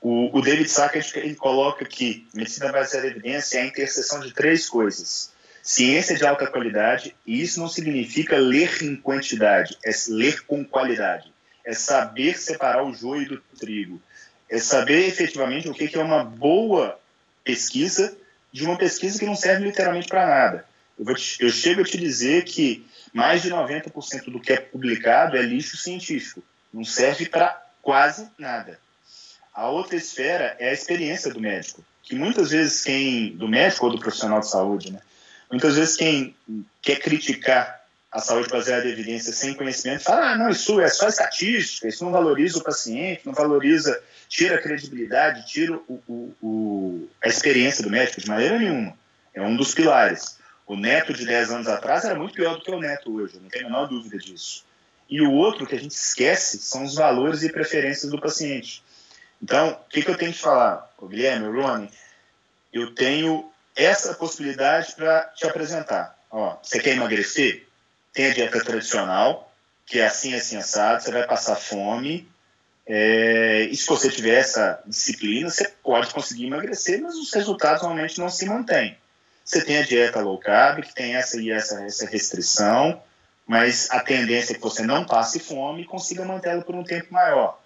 O, 0.00 0.36
o 0.36 0.40
David 0.40 0.68
Sackett 0.68 1.18
ele 1.18 1.34
coloca 1.34 1.84
que 1.84 2.26
medicina 2.32 2.72
baseada 2.72 3.06
em 3.06 3.10
evidência 3.10 3.58
é 3.58 3.62
a 3.62 3.66
interseção 3.66 4.20
de 4.20 4.32
três 4.32 4.68
coisas. 4.68 5.30
Ciência 5.66 6.14
de 6.14 6.24
alta 6.24 6.46
qualidade, 6.46 7.12
e 7.26 7.42
isso 7.42 7.58
não 7.58 7.66
significa 7.66 8.38
ler 8.38 8.84
em 8.84 8.94
quantidade, 8.94 9.76
é 9.84 9.90
ler 10.10 10.46
com 10.46 10.64
qualidade. 10.64 11.32
É 11.64 11.74
saber 11.74 12.38
separar 12.38 12.84
o 12.84 12.94
joio 12.94 13.28
do 13.28 13.42
trigo. 13.58 14.00
É 14.48 14.60
saber 14.60 15.08
efetivamente 15.08 15.68
o 15.68 15.74
que 15.74 15.90
é 15.92 16.00
uma 16.00 16.22
boa 16.22 16.96
pesquisa 17.42 18.16
de 18.52 18.64
uma 18.64 18.78
pesquisa 18.78 19.18
que 19.18 19.26
não 19.26 19.34
serve 19.34 19.64
literalmente 19.64 20.06
para 20.06 20.24
nada. 20.24 20.64
Eu, 20.96 21.12
te, 21.16 21.42
eu, 21.42 21.50
chego 21.50 21.80
a 21.80 21.84
te 21.84 21.98
dizer 21.98 22.44
que 22.44 22.86
mais 23.12 23.42
de 23.42 23.50
90% 23.50 24.30
do 24.30 24.38
que 24.38 24.52
é 24.52 24.60
publicado 24.60 25.36
é 25.36 25.42
lixo 25.42 25.76
científico. 25.76 26.44
Não 26.72 26.84
serve 26.84 27.28
para 27.28 27.60
quase 27.82 28.28
nada. 28.38 28.78
A 29.52 29.68
outra 29.68 29.96
esfera 29.96 30.54
é 30.60 30.70
a 30.70 30.72
experiência 30.72 31.34
do 31.34 31.40
médico, 31.40 31.84
que 32.04 32.14
muitas 32.14 32.52
vezes 32.52 32.84
quem 32.84 33.34
do 33.36 33.48
médico 33.48 33.86
ou 33.86 33.90
do 33.90 33.98
profissional 33.98 34.38
de 34.38 34.48
saúde, 34.48 34.92
né? 34.92 35.00
Muitas 35.50 35.76
vezes 35.76 35.96
quem 35.96 36.34
quer 36.82 36.98
criticar 37.00 37.84
a 38.10 38.20
saúde 38.20 38.48
baseada 38.48 38.86
em 38.86 38.92
evidência 38.92 39.32
sem 39.32 39.54
conhecimento 39.54 40.02
fala: 40.02 40.30
"Ah, 40.30 40.36
não, 40.36 40.48
isso 40.48 40.80
é 40.80 40.88
só 40.88 41.08
estatística, 41.08 41.88
isso 41.88 42.04
não 42.04 42.12
valoriza 42.12 42.58
o 42.58 42.64
paciente, 42.64 43.22
não 43.24 43.32
valoriza, 43.32 44.02
tira 44.28 44.56
a 44.56 44.62
credibilidade, 44.62 45.46
tira 45.46 45.74
o, 45.74 46.02
o, 46.08 46.34
o, 46.42 47.08
a 47.22 47.28
experiência 47.28 47.82
do 47.82 47.90
médico 47.90 48.20
de 48.20 48.28
maneira 48.28 48.58
nenhuma". 48.58 48.96
É 49.34 49.42
um 49.42 49.56
dos 49.56 49.74
pilares. 49.74 50.38
O 50.66 50.74
neto 50.74 51.12
de 51.12 51.24
10 51.24 51.50
anos 51.50 51.68
atrás 51.68 52.04
era 52.04 52.18
muito 52.18 52.34
pior 52.34 52.56
do 52.56 52.62
que 52.62 52.70
o 52.70 52.80
neto 52.80 53.14
hoje, 53.14 53.38
não 53.40 53.48
tenho 53.48 53.66
a 53.66 53.70
menor 53.70 53.86
dúvida 53.86 54.18
disso. 54.18 54.64
E 55.08 55.20
o 55.20 55.30
outro 55.30 55.66
que 55.66 55.76
a 55.76 55.78
gente 55.78 55.92
esquece 55.92 56.58
são 56.58 56.84
os 56.84 56.96
valores 56.96 57.42
e 57.42 57.52
preferências 57.52 58.10
do 58.10 58.20
paciente. 58.20 58.82
Então, 59.40 59.78
o 59.86 59.88
que, 59.88 60.02
que 60.02 60.10
eu 60.10 60.16
tenho 60.16 60.32
que 60.32 60.38
falar, 60.40 60.92
o 60.98 61.06
Guilherme, 61.06 61.46
o 61.46 61.62
Rony? 61.62 61.88
Eu 62.72 62.92
tenho 62.94 63.48
essa 63.76 64.14
possibilidade 64.14 64.94
para 64.94 65.22
te 65.36 65.46
apresentar. 65.46 66.18
Ó, 66.30 66.56
você 66.62 66.80
quer 66.80 66.96
emagrecer? 66.96 67.66
Tem 68.12 68.26
a 68.26 68.34
dieta 68.34 68.64
tradicional, 68.64 69.52
que 69.84 70.00
é 70.00 70.06
assim, 70.06 70.34
assim, 70.34 70.56
assado, 70.56 71.02
você 71.02 71.12
vai 71.12 71.26
passar 71.26 71.56
fome. 71.56 72.28
É, 72.86 73.68
e 73.70 73.76
se 73.76 73.86
você 73.86 74.08
tiver 74.08 74.38
essa 74.38 74.80
disciplina, 74.86 75.50
você 75.50 75.68
pode 75.82 76.12
conseguir 76.12 76.46
emagrecer, 76.46 77.00
mas 77.02 77.14
os 77.16 77.32
resultados 77.32 77.82
normalmente 77.82 78.18
não 78.18 78.30
se 78.30 78.46
mantêm. 78.46 78.96
Você 79.44 79.64
tem 79.64 79.78
a 79.78 79.82
dieta 79.82 80.20
low 80.20 80.38
carb, 80.38 80.82
que 80.82 80.94
tem 80.94 81.14
essa 81.14 81.40
e 81.40 81.50
essa, 81.50 81.84
essa 81.84 82.06
restrição, 82.06 83.00
mas 83.46 83.88
a 83.90 84.00
tendência 84.00 84.52
é 84.52 84.56
que 84.56 84.62
você 84.62 84.82
não 84.82 85.04
passe 85.04 85.38
fome 85.38 85.82
e 85.82 85.86
consiga 85.86 86.24
mantê-la 86.24 86.62
por 86.62 86.74
um 86.74 86.82
tempo 86.82 87.12
maior. 87.12 87.60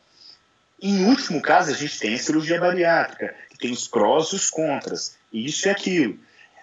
Em 0.82 1.04
último 1.04 1.40
caso, 1.40 1.70
a 1.70 1.74
gente 1.74 1.98
tem 1.98 2.14
a 2.14 2.18
cirurgia 2.18 2.60
bariátrica, 2.60 3.34
tem 3.60 3.72
os 3.72 3.86
prós 3.86 4.28
e 4.28 4.36
os 4.36 4.50
contras, 4.50 5.16
isso 5.32 5.68
e 5.68 5.70
aquilo. 5.70 6.18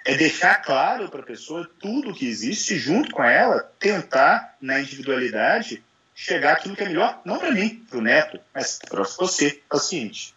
É 0.05 0.15
deixar 0.15 0.61
claro 0.61 1.09
para 1.09 1.21
a 1.21 1.25
pessoa 1.25 1.69
tudo 1.79 2.09
o 2.09 2.13
que 2.13 2.27
existe, 2.27 2.77
junto 2.77 3.11
com 3.11 3.23
ela, 3.23 3.71
tentar, 3.77 4.55
na 4.61 4.79
individualidade, 4.79 5.83
chegar 6.15 6.53
aquilo 6.53 6.75
que 6.75 6.83
é 6.83 6.87
melhor, 6.87 7.21
não 7.23 7.37
para 7.37 7.51
mim, 7.51 7.85
para 7.89 7.99
o 7.99 8.01
neto, 8.01 8.39
mas 8.53 8.79
para 8.79 9.03
você, 9.03 9.61
paciente. 9.69 10.33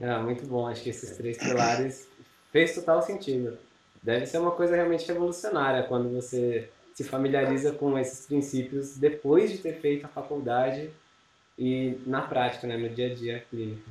Ah, 0.00 0.20
muito 0.20 0.46
bom. 0.46 0.66
Acho 0.66 0.82
que 0.82 0.90
esses 0.90 1.16
três 1.16 1.36
pilares 1.36 2.08
fez 2.52 2.74
total 2.74 3.02
sentido. 3.02 3.58
Deve 4.02 4.26
ser 4.26 4.38
uma 4.38 4.52
coisa 4.52 4.76
realmente 4.76 5.06
revolucionária 5.06 5.82
quando 5.82 6.08
você 6.10 6.70
se 6.94 7.04
familiariza 7.04 7.72
com 7.72 7.98
esses 7.98 8.26
princípios 8.26 8.96
depois 8.96 9.50
de 9.50 9.58
ter 9.58 9.80
feito 9.80 10.06
a 10.06 10.08
faculdade 10.08 10.90
e 11.58 11.98
na 12.06 12.22
prática, 12.22 12.66
né, 12.66 12.76
no 12.76 12.88
dia 12.88 13.10
a 13.10 13.14
dia 13.14 13.44
clínico. 13.50 13.88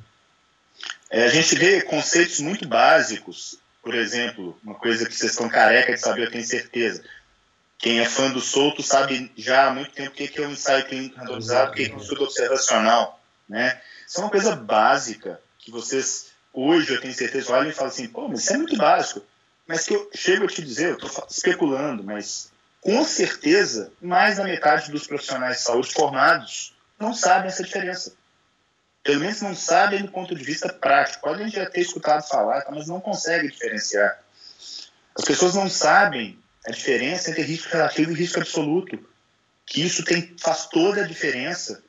É, 1.10 1.24
a 1.24 1.28
gente 1.28 1.54
vê 1.56 1.82
conceitos 1.82 2.40
muito 2.40 2.66
básicos, 2.68 3.58
por 3.82 3.94
exemplo, 3.94 4.58
uma 4.62 4.74
coisa 4.74 5.06
que 5.06 5.14
vocês 5.14 5.32
estão 5.32 5.48
careca 5.48 5.94
de 5.94 6.00
saber, 6.00 6.26
eu 6.26 6.30
tenho 6.30 6.44
certeza. 6.44 7.02
Quem 7.78 8.00
é 8.00 8.04
fã 8.04 8.30
do 8.30 8.40
Souto 8.40 8.82
sabe 8.82 9.32
já 9.36 9.66
há 9.66 9.70
muito 9.70 9.92
tempo 9.92 10.10
o 10.10 10.14
que 10.14 10.40
é 10.40 10.46
um 10.46 10.52
ensaio 10.52 10.84
clínico 10.86 11.18
randomizado, 11.18 11.70
o 11.70 11.74
que 11.74 11.90
é 11.90 11.94
um 11.94 11.98
estudo 11.98 12.24
observacional. 12.24 13.20
Né? 13.48 13.80
Isso 14.06 14.18
é 14.18 14.24
uma 14.24 14.30
coisa 14.30 14.54
básica 14.56 15.40
que 15.58 15.70
vocês, 15.70 16.32
hoje, 16.52 16.92
eu 16.92 17.00
tenho 17.00 17.14
certeza, 17.14 17.52
olham 17.52 17.70
e 17.70 17.74
falam 17.74 17.92
assim, 17.92 18.08
pô, 18.08 18.28
mas 18.28 18.40
isso 18.40 18.52
é 18.52 18.56
muito 18.56 18.76
básico. 18.76 19.22
Mas 19.66 19.86
que 19.86 19.94
eu 19.94 20.10
chego 20.14 20.44
a 20.44 20.48
te 20.48 20.62
dizer, 20.62 20.90
eu 20.90 20.96
estou 20.96 21.26
especulando, 21.30 22.02
mas 22.02 22.50
com 22.80 23.04
certeza, 23.04 23.92
mais 24.00 24.36
da 24.36 24.44
metade 24.44 24.90
dos 24.90 25.06
profissionais 25.06 25.58
de 25.58 25.62
saúde 25.62 25.92
formados 25.92 26.74
não 26.98 27.14
sabem 27.14 27.48
essa 27.48 27.62
diferença. 27.62 28.12
Pelo 29.08 29.20
menos 29.20 29.40
não 29.40 29.56
sabem 29.56 30.02
do 30.02 30.12
ponto 30.12 30.34
de 30.34 30.44
vista 30.44 30.70
prático. 30.70 31.22
Podem 31.22 31.48
já 31.48 31.64
ter 31.64 31.80
escutado 31.80 32.28
falar, 32.28 32.66
mas 32.70 32.88
não 32.88 33.00
conseguem 33.00 33.48
diferenciar. 33.48 34.22
As 35.16 35.24
pessoas 35.24 35.54
não 35.54 35.66
sabem 35.66 36.38
a 36.66 36.70
diferença 36.70 37.30
entre 37.30 37.40
risco 37.40 37.72
relativo 37.72 38.12
e 38.12 38.14
risco 38.14 38.38
absoluto. 38.38 39.02
Que 39.64 39.80
isso 39.80 40.04
tem, 40.04 40.36
faz 40.38 40.66
toda 40.66 41.00
a 41.00 41.06
diferença. 41.06 41.82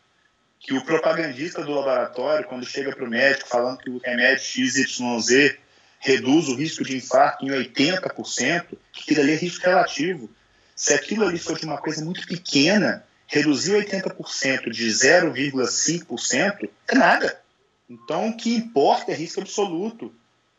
Que 0.61 0.73
o 0.73 0.81
propagandista 0.85 1.61
do 1.61 1.71
laboratório, 1.71 2.47
quando 2.47 2.65
chega 2.65 2.95
para 2.95 3.03
o 3.03 3.09
médico 3.09 3.49
falando 3.49 3.79
que 3.79 3.89
o 3.89 3.97
remédio 3.97 4.41
XYZ 4.41 5.57
reduz 5.99 6.47
o 6.47 6.55
risco 6.55 6.85
de 6.85 6.95
infarto 6.95 7.43
em 7.43 7.49
80%, 7.49 8.77
que 8.93 9.01
aquilo 9.01 9.19
ali 9.19 9.33
é 9.33 9.35
risco 9.35 9.65
relativo. 9.65 10.29
Se 10.73 10.93
aquilo 10.93 11.27
ali 11.27 11.37
for 11.37 11.59
de 11.59 11.65
uma 11.65 11.79
coisa 11.79 12.01
muito 12.01 12.25
pequena, 12.25 13.05
reduzir 13.29 13.73
80% 13.73 14.71
de 14.71 14.87
0,5% 14.87 16.69
é 16.87 16.95
nada. 16.95 17.39
Então, 17.89 18.29
o 18.29 18.35
que 18.35 18.55
importa 18.55 19.11
é 19.11 19.15
risco 19.15 19.39
absoluto. 19.39 20.13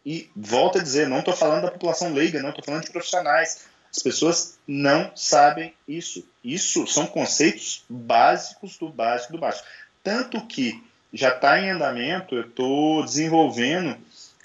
E 0.07 0.31
volto 0.35 0.79
a 0.79 0.83
dizer, 0.83 1.09
não 1.09 1.19
estou 1.19 1.37
falando 1.37 1.63
da 1.63 1.71
população 1.71 2.13
leiga, 2.13 2.41
não 2.41 2.51
estou 2.51 2.65
falando 2.65 2.85
de 2.85 2.91
profissionais. 2.91 3.67
As 3.95 4.03
pessoas 4.03 4.59
não 4.67 5.11
sabem 5.15 5.75
isso. 5.87 6.25
Isso 6.43 6.87
são 6.87 7.07
conceitos 7.07 7.85
básicos 7.89 8.79
do 8.79 8.89
básico 8.89 9.33
do 9.33 9.39
básico. 9.39 9.67
Tanto 10.03 10.41
que 10.47 10.83
já 11.13 11.31
está 11.31 11.61
em 11.61 11.71
andamento, 11.71 12.37
eu 12.37 12.43
estou 12.43 13.05
desenvolvendo 13.05 13.97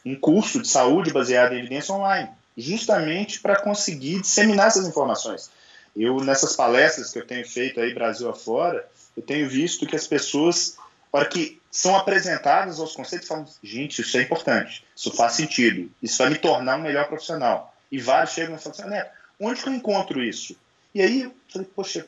um 0.03 0.15
curso 0.15 0.61
de 0.61 0.67
saúde 0.67 1.13
baseado 1.13 1.53
em 1.53 1.59
evidência 1.59 1.93
online, 1.93 2.29
justamente 2.57 3.39
para 3.39 3.61
conseguir 3.61 4.21
disseminar 4.21 4.67
essas 4.67 4.87
informações. 4.87 5.49
Eu, 5.95 6.17
nessas 6.17 6.55
palestras 6.55 7.11
que 7.11 7.19
eu 7.19 7.25
tenho 7.25 7.47
feito 7.47 7.79
aí 7.79 7.93
Brasil 7.93 8.29
afora, 8.29 8.85
eu 9.15 9.23
tenho 9.23 9.47
visto 9.49 9.85
que 9.85 9.95
as 9.95 10.05
pessoas, 10.05 10.77
para 11.11 11.25
que 11.25 11.61
são 11.71 11.95
apresentadas 11.95 12.79
aos 12.79 12.95
conceitos, 12.95 13.27
falam, 13.27 13.47
gente, 13.63 14.01
isso 14.01 14.17
é 14.17 14.21
importante, 14.21 14.83
isso 14.95 15.11
faz 15.11 15.33
sentido, 15.33 15.89
isso 16.01 16.17
vai 16.17 16.29
me 16.29 16.37
tornar 16.37 16.77
um 16.77 16.81
melhor 16.81 17.07
profissional. 17.07 17.73
E 17.91 17.99
vários 17.99 18.33
chegam 18.33 18.55
e 18.55 18.59
falam 18.59 18.77
assim, 18.77 18.89
Neto, 18.89 19.11
onde 19.39 19.61
que 19.61 19.69
eu 19.69 19.73
encontro 19.73 20.21
isso? 20.21 20.55
E 20.93 21.01
aí 21.01 21.21
eu 21.23 21.35
falei, 21.49 21.67
poxa, 21.73 22.05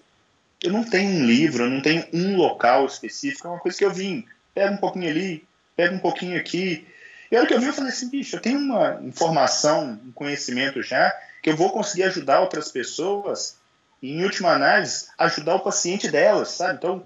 eu 0.64 0.72
não 0.72 0.84
tenho 0.84 1.10
um 1.10 1.26
livro, 1.26 1.64
eu 1.64 1.70
não 1.70 1.82
tenho 1.82 2.06
um 2.12 2.36
local 2.36 2.86
específico, 2.86 3.48
é 3.48 3.52
uma 3.52 3.60
coisa 3.60 3.78
que 3.78 3.86
eu 3.86 3.94
vim, 3.94 4.26
pega 4.54 4.74
um 4.74 4.78
pouquinho 4.78 5.10
ali, 5.10 5.46
pega 5.76 5.96
um 5.96 6.00
pouquinho 6.00 6.38
aqui. 6.38 6.88
E 7.32 7.36
a 7.36 7.40
hora 7.40 7.48
que 7.48 7.54
eu 7.54 7.60
vi, 7.60 7.68
eu 7.68 7.74
falei 7.74 7.92
assim, 7.92 8.10
bicho, 8.10 8.36
eu 8.36 8.42
tenho 8.42 8.60
uma 8.60 9.00
informação, 9.04 10.00
um 10.06 10.12
conhecimento 10.12 10.82
já, 10.82 11.14
que 11.44 11.50
eu 11.50 11.56
vou 11.56 11.72
conseguir 11.72 12.04
ajudar 12.04 12.40
outras 12.40 12.72
pessoas 12.72 13.58
e, 14.02 14.14
em 14.14 14.24
última 14.24 14.52
análise, 14.52 15.08
ajudar 15.18 15.56
o 15.56 15.62
paciente 15.62 16.10
delas, 16.10 16.50
sabe? 16.50 16.76
Então, 16.76 17.06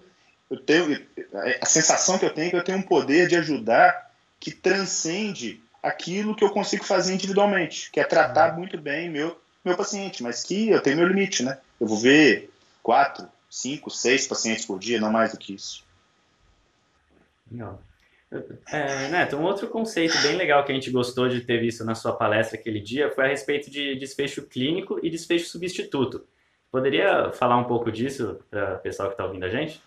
eu 0.50 0.60
tenho 0.60 1.08
a 1.62 1.66
sensação 1.66 2.20
que 2.20 2.26
eu 2.26 2.34
tenho 2.34 2.48
é 2.48 2.50
que 2.50 2.56
eu 2.58 2.64
tenho 2.64 2.78
um 2.78 2.84
poder 2.84 3.28
de 3.28 3.38
ajudar 3.38 4.12
que 4.40 4.52
transcende 4.52 5.62
aquilo 5.82 6.36
que 6.36 6.44
eu 6.44 6.50
consigo 6.50 6.84
fazer 6.84 7.14
individualmente, 7.14 7.90
que 7.92 8.00
é 8.00 8.04
tratar 8.04 8.52
uhum. 8.52 8.60
muito 8.60 8.78
bem 8.78 9.10
meu 9.10 9.40
meu 9.64 9.78
paciente, 9.78 10.24
mas 10.24 10.42
que 10.42 10.70
eu 10.70 10.82
tenho 10.82 10.98
meu 10.98 11.08
limite, 11.08 11.44
né? 11.44 11.60
Eu 11.80 11.86
vou 11.86 11.98
ver 11.98 12.52
quatro, 12.82 13.30
cinco, 13.48 13.92
seis 13.92 14.26
pacientes 14.26 14.66
por 14.66 14.80
dia, 14.80 15.00
não 15.00 15.12
mais 15.12 15.32
do 15.32 15.38
que 15.38 15.54
isso. 15.54 15.86
Não. 17.50 17.80
É, 18.72 19.10
Neto, 19.10 19.36
um 19.36 19.44
outro 19.44 19.68
conceito 19.68 20.18
bem 20.22 20.36
legal 20.36 20.64
que 20.64 20.72
a 20.72 20.76
gente 20.76 20.90
gostou 20.90 21.30
de 21.30 21.42
ter 21.42 21.60
visto 21.60 21.84
na 21.84 21.94
sua 21.94 22.14
palestra 22.14 22.58
aquele 22.58 22.80
dia 22.80 23.12
foi 23.12 23.26
a 23.26 23.28
respeito 23.28 23.70
de 23.70 23.96
desfecho 23.96 24.44
clínico 24.44 25.00
e 25.04 25.10
desfecho 25.10 25.50
substituto. 25.50 26.26
Poderia 26.72 27.32
falar 27.34 27.58
um 27.58 27.66
pouco 27.66 27.92
disso 27.92 28.40
para 28.50 28.76
o 28.76 28.80
pessoal 28.80 29.10
que 29.10 29.16
está 29.16 29.26
ouvindo 29.26 29.46
a 29.46 29.50
gente? 29.50 29.82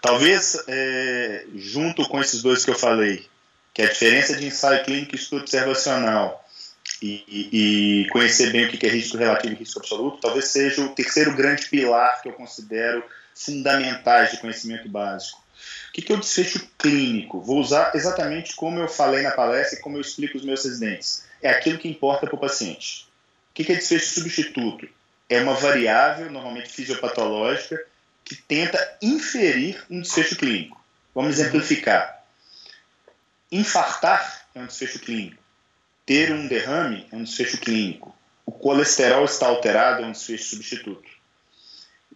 Talvez, 0.00 0.64
é, 0.66 1.44
junto 1.54 2.08
com 2.08 2.20
esses 2.20 2.42
dois 2.42 2.64
que 2.64 2.70
eu 2.70 2.74
falei, 2.74 3.26
que 3.74 3.82
a 3.82 3.88
diferença 3.88 4.36
de 4.36 4.46
ensaio 4.46 4.82
clínico 4.84 5.14
e 5.14 5.18
estudo 5.18 5.42
observacional 5.42 6.42
e, 7.02 7.24
e, 7.52 8.08
conhecer 8.10 8.50
bem 8.50 8.64
o 8.64 8.70
que 8.70 8.86
é 8.86 8.88
risco 8.88 9.16
relativo 9.16 9.54
e 9.54 9.58
risco 9.58 9.80
absoluto, 9.80 10.18
talvez 10.20 10.48
seja 10.48 10.82
o 10.82 10.94
terceiro 10.94 11.34
grande 11.34 11.68
pilar 11.68 12.22
que 12.22 12.28
eu 12.28 12.32
considero 12.32 13.04
fundamentais 13.34 14.30
de 14.30 14.38
conhecimento 14.38 14.88
básico. 14.88 15.42
O 15.88 15.92
que 15.92 16.10
é 16.12 16.16
o 16.16 16.20
desfecho 16.20 16.66
clínico? 16.78 17.40
Vou 17.40 17.60
usar 17.60 17.92
exatamente 17.94 18.56
como 18.56 18.78
eu 18.78 18.88
falei 18.88 19.22
na 19.22 19.30
palestra 19.32 19.78
e 19.78 19.82
como 19.82 19.96
eu 19.96 20.00
explico 20.00 20.38
os 20.38 20.44
meus 20.44 20.64
residentes. 20.64 21.24
É 21.42 21.50
aquilo 21.50 21.78
que 21.78 21.88
importa 21.88 22.26
para 22.26 22.36
o 22.36 22.40
paciente. 22.40 23.06
O 23.50 23.54
que 23.54 23.70
é 23.70 23.74
desfecho 23.74 24.14
substituto? 24.14 24.88
É 25.28 25.40
uma 25.40 25.54
variável, 25.54 26.30
normalmente 26.30 26.68
fisiopatológica, 26.68 27.82
que 28.24 28.36
tenta 28.36 28.98
inferir 29.00 29.84
um 29.90 30.00
desfecho 30.00 30.36
clínico. 30.36 30.82
Vamos 31.14 31.38
exemplificar. 31.38 32.24
Infartar 33.50 34.46
é 34.54 34.60
um 34.60 34.66
desfecho 34.66 34.98
clínico. 34.98 35.42
Ter 36.06 36.32
um 36.32 36.46
derrame 36.46 37.06
é 37.12 37.16
um 37.16 37.24
desfecho 37.24 37.58
clínico. 37.58 38.14
O 38.44 38.52
colesterol 38.52 39.24
está 39.24 39.46
alterado 39.46 40.02
é 40.02 40.06
um 40.06 40.12
desfecho 40.12 40.44
substituto. 40.44 41.08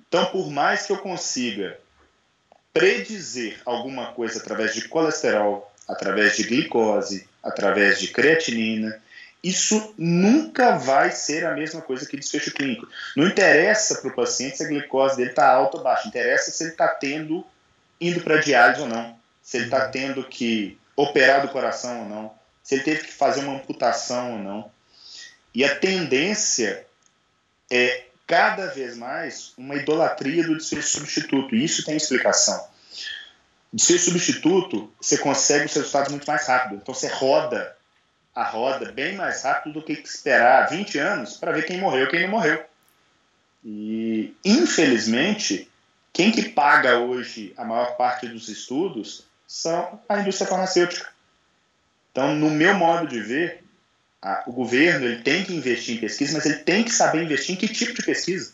Então, 0.08 0.26
por 0.26 0.50
mais 0.50 0.86
que 0.86 0.92
eu 0.92 0.98
consiga 0.98 1.78
predizer 2.72 3.60
alguma 3.64 4.12
coisa 4.12 4.38
através 4.38 4.75
de 4.75 4.88
colesterol, 4.88 5.72
através 5.88 6.36
de 6.36 6.44
glicose, 6.44 7.28
através 7.42 8.00
de 8.00 8.08
creatinina, 8.08 9.00
isso 9.48 9.94
nunca 9.96 10.76
vai 10.76 11.12
ser 11.12 11.46
a 11.46 11.54
mesma 11.54 11.80
coisa 11.80 12.04
que 12.04 12.16
desfecho 12.16 12.52
clínico. 12.52 12.88
Não 13.16 13.28
interessa 13.28 14.00
para 14.00 14.10
o 14.10 14.14
paciente 14.14 14.56
se 14.56 14.64
a 14.64 14.66
glicose 14.66 15.16
dele 15.16 15.30
está 15.30 15.48
alta 15.48 15.76
ou 15.76 15.84
baixa, 15.84 16.08
interessa 16.08 16.50
se 16.50 16.64
ele 16.64 16.72
está 16.72 16.88
tendo, 16.88 17.46
indo 18.00 18.20
para 18.22 18.40
diálise 18.40 18.80
ou 18.80 18.88
não, 18.88 19.16
se 19.40 19.58
ele 19.58 19.66
está 19.66 19.88
tendo 19.88 20.24
que 20.24 20.76
operar 20.96 21.42
do 21.42 21.52
coração 21.52 22.00
ou 22.00 22.08
não, 22.08 22.34
se 22.60 22.74
ele 22.74 22.82
teve 22.82 23.04
que 23.04 23.12
fazer 23.12 23.40
uma 23.42 23.54
amputação 23.54 24.32
ou 24.32 24.38
não. 24.40 24.70
E 25.54 25.64
a 25.64 25.76
tendência 25.76 26.84
é 27.70 28.06
cada 28.26 28.66
vez 28.66 28.96
mais 28.96 29.52
uma 29.56 29.76
idolatria 29.76 30.42
do 30.42 30.56
desfecho 30.56 30.88
substituto. 30.88 31.54
E 31.54 31.64
isso 31.64 31.84
tem 31.84 31.96
explicação. 31.96 32.66
Desfecho 33.72 34.06
substituto, 34.06 34.92
você 35.00 35.16
consegue 35.18 35.66
os 35.66 35.74
resultados 35.74 36.10
muito 36.10 36.26
mais 36.26 36.48
rápido. 36.48 36.80
Então 36.82 36.92
você 36.92 37.06
roda 37.06 37.75
a 38.36 38.44
roda 38.44 38.92
bem 38.92 39.16
mais 39.16 39.42
rápido 39.42 39.80
do 39.80 39.82
que 39.82 39.94
esperar 39.94 40.68
20 40.68 40.98
anos 40.98 41.38
para 41.38 41.52
ver 41.52 41.64
quem 41.64 41.80
morreu 41.80 42.04
e 42.04 42.10
quem 42.10 42.20
não 42.20 42.28
morreu. 42.28 42.62
E, 43.64 44.34
infelizmente, 44.44 45.70
quem 46.12 46.30
que 46.30 46.50
paga 46.50 46.98
hoje 46.98 47.54
a 47.56 47.64
maior 47.64 47.96
parte 47.96 48.28
dos 48.28 48.50
estudos 48.50 49.24
são 49.48 49.98
a 50.06 50.20
indústria 50.20 50.46
farmacêutica. 50.46 51.08
Então, 52.12 52.34
no 52.34 52.50
meu 52.50 52.74
modo 52.74 53.08
de 53.08 53.20
ver, 53.22 53.64
a, 54.20 54.44
o 54.46 54.52
governo 54.52 55.06
ele 55.06 55.22
tem 55.22 55.42
que 55.42 55.54
investir 55.54 55.96
em 55.96 56.00
pesquisa, 56.00 56.34
mas 56.34 56.44
ele 56.44 56.56
tem 56.56 56.84
que 56.84 56.92
saber 56.92 57.22
investir 57.22 57.54
em 57.54 57.58
que 57.58 57.68
tipo 57.68 57.94
de 57.94 58.02
pesquisa. 58.02 58.52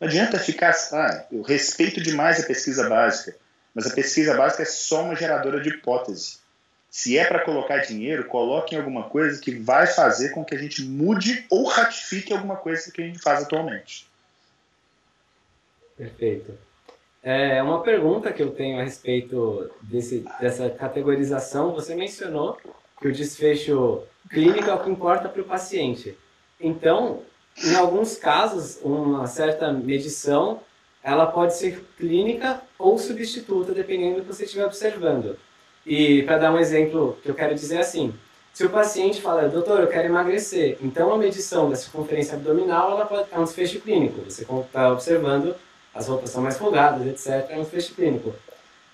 Não 0.00 0.08
adianta 0.08 0.40
ficar. 0.40 0.74
Ah, 0.92 1.24
eu 1.30 1.42
respeito 1.42 2.00
demais 2.00 2.40
a 2.40 2.46
pesquisa 2.46 2.88
básica, 2.88 3.36
mas 3.72 3.86
a 3.86 3.94
pesquisa 3.94 4.34
básica 4.34 4.64
é 4.64 4.66
só 4.66 5.04
uma 5.04 5.14
geradora 5.14 5.60
de 5.60 5.68
hipótese. 5.68 6.39
Se 6.90 7.16
é 7.16 7.24
para 7.24 7.44
colocar 7.44 7.78
dinheiro, 7.78 8.24
coloque 8.24 8.74
em 8.74 8.78
alguma 8.78 9.04
coisa 9.04 9.40
que 9.40 9.52
vai 9.52 9.86
fazer 9.86 10.30
com 10.30 10.44
que 10.44 10.54
a 10.54 10.58
gente 10.58 10.82
mude 10.82 11.46
ou 11.48 11.64
ratifique 11.64 12.32
alguma 12.32 12.56
coisa 12.56 12.90
que 12.90 13.00
a 13.00 13.04
gente 13.06 13.20
faz 13.20 13.42
atualmente. 13.42 14.08
Perfeito. 15.96 16.52
É 17.22 17.62
uma 17.62 17.82
pergunta 17.82 18.32
que 18.32 18.42
eu 18.42 18.50
tenho 18.50 18.80
a 18.80 18.82
respeito 18.82 19.70
desse, 19.82 20.24
dessa 20.40 20.68
categorização. 20.70 21.72
Você 21.74 21.94
mencionou 21.94 22.58
que 23.00 23.06
o 23.06 23.12
desfecho 23.12 24.02
clínico 24.28 24.68
é 24.68 24.74
o 24.74 24.82
que 24.82 24.90
importa 24.90 25.28
para 25.28 25.42
o 25.42 25.44
paciente. 25.44 26.16
Então, 26.58 27.22
em 27.62 27.76
alguns 27.76 28.16
casos, 28.16 28.78
uma 28.82 29.26
certa 29.26 29.72
medição 29.72 30.60
ela 31.02 31.26
pode 31.26 31.56
ser 31.56 31.84
clínica 31.96 32.62
ou 32.78 32.98
substituta, 32.98 33.72
dependendo 33.72 34.16
do 34.16 34.22
que 34.22 34.34
você 34.34 34.44
estiver 34.44 34.66
observando. 34.66 35.38
E 35.90 36.22
para 36.22 36.38
dar 36.38 36.52
um 36.52 36.58
exemplo 36.60 37.18
que 37.20 37.28
eu 37.28 37.34
quero 37.34 37.52
dizer 37.52 37.78
assim, 37.78 38.14
se 38.52 38.64
o 38.64 38.70
paciente 38.70 39.20
fala, 39.20 39.48
doutor, 39.48 39.80
eu 39.80 39.88
quero 39.88 40.06
emagrecer, 40.06 40.78
então 40.80 41.12
a 41.12 41.18
medição 41.18 41.68
da 41.68 41.74
circunferência 41.74 42.34
abdominal 42.34 42.92
ela 42.92 43.06
pode, 43.06 43.26
é 43.32 43.36
um 43.36 43.42
desfecho 43.42 43.80
clínico. 43.80 44.20
Você 44.20 44.42
está 44.42 44.92
observando, 44.92 45.52
as 45.92 46.06
roupas 46.06 46.30
são 46.30 46.44
mais 46.44 46.56
folgadas, 46.56 47.04
etc. 47.08 47.50
É 47.50 47.56
um 47.56 47.62
desfecho 47.62 47.92
clínico. 47.96 48.32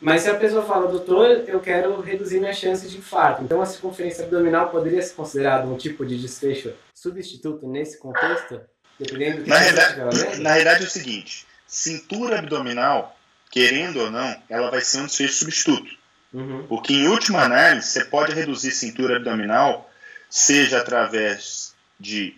Mas 0.01 0.23
se 0.23 0.31
a 0.31 0.37
pessoa 0.37 0.63
fala, 0.63 0.89
doutor, 0.89 1.45
eu 1.47 1.61
quero 1.61 2.01
reduzir 2.01 2.41
minha 2.41 2.55
chance 2.55 2.89
de 2.89 2.97
infarto, 2.97 3.45
então 3.45 3.61
a 3.61 3.67
circunferência 3.67 4.25
abdominal 4.25 4.71
poderia 4.71 5.03
ser 5.03 5.13
considerado 5.13 5.71
um 5.71 5.77
tipo 5.77 6.07
de 6.07 6.17
desfecho 6.17 6.73
substituto 6.95 7.69
nesse 7.69 7.99
contexto? 7.99 8.59
Dependendo 8.99 9.43
do 9.43 9.49
na, 9.51 9.59
realidade, 9.59 10.41
na 10.41 10.49
realidade 10.49 10.83
é 10.83 10.87
o 10.87 10.91
seguinte, 10.91 11.47
cintura 11.67 12.39
abdominal, 12.39 13.15
querendo 13.51 14.01
ou 14.01 14.11
não, 14.11 14.35
ela 14.49 14.71
vai 14.71 14.81
ser 14.81 15.01
um 15.01 15.05
desfecho 15.05 15.35
substituto. 15.35 16.06
Uhum. 16.37 16.66
Porque 16.68 16.92
em 16.92 17.09
última 17.09 17.42
análise, 17.42 17.88
você 17.88 18.05
pode 18.05 18.35
reduzir 18.35 18.70
cintura 18.70 19.16
abdominal, 19.16 19.90
seja 20.29 20.79
através 20.79 21.72
de 21.99 22.37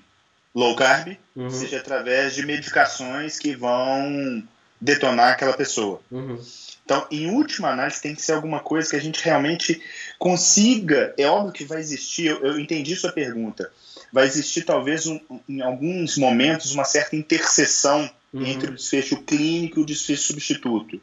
low 0.54 0.76
carb, 0.76 1.16
uhum. 1.34 1.50
seja 1.50 1.78
através 1.78 2.32
de 2.36 2.46
medicações 2.46 3.40
que 3.40 3.56
vão 3.56 4.46
detonar 4.80 5.32
aquela 5.32 5.52
pessoa. 5.52 6.00
Uhum. 6.12 6.40
Então, 6.84 7.04
em 7.10 7.28
última 7.28 7.70
análise, 7.70 8.00
tem 8.00 8.14
que 8.14 8.22
ser 8.22 8.32
alguma 8.32 8.60
coisa 8.60 8.88
que 8.88 8.94
a 8.96 9.00
gente 9.00 9.22
realmente 9.22 9.82
consiga. 10.16 11.12
É 11.18 11.26
óbvio 11.26 11.52
que 11.52 11.64
vai 11.64 11.80
existir, 11.80 12.26
eu, 12.26 12.44
eu 12.44 12.60
entendi 12.60 12.94
sua 12.94 13.10
pergunta. 13.10 13.68
Vai 14.12 14.26
existir, 14.26 14.62
talvez, 14.62 15.08
um, 15.08 15.20
em 15.48 15.60
alguns 15.60 16.16
momentos, 16.16 16.70
uma 16.70 16.84
certa 16.84 17.16
interseção 17.16 18.08
uhum. 18.32 18.46
entre 18.46 18.70
o 18.70 18.74
desfecho 18.74 19.16
clínico 19.22 19.80
e 19.80 19.82
o 19.82 19.86
desfecho 19.86 20.22
substituto. 20.22 21.00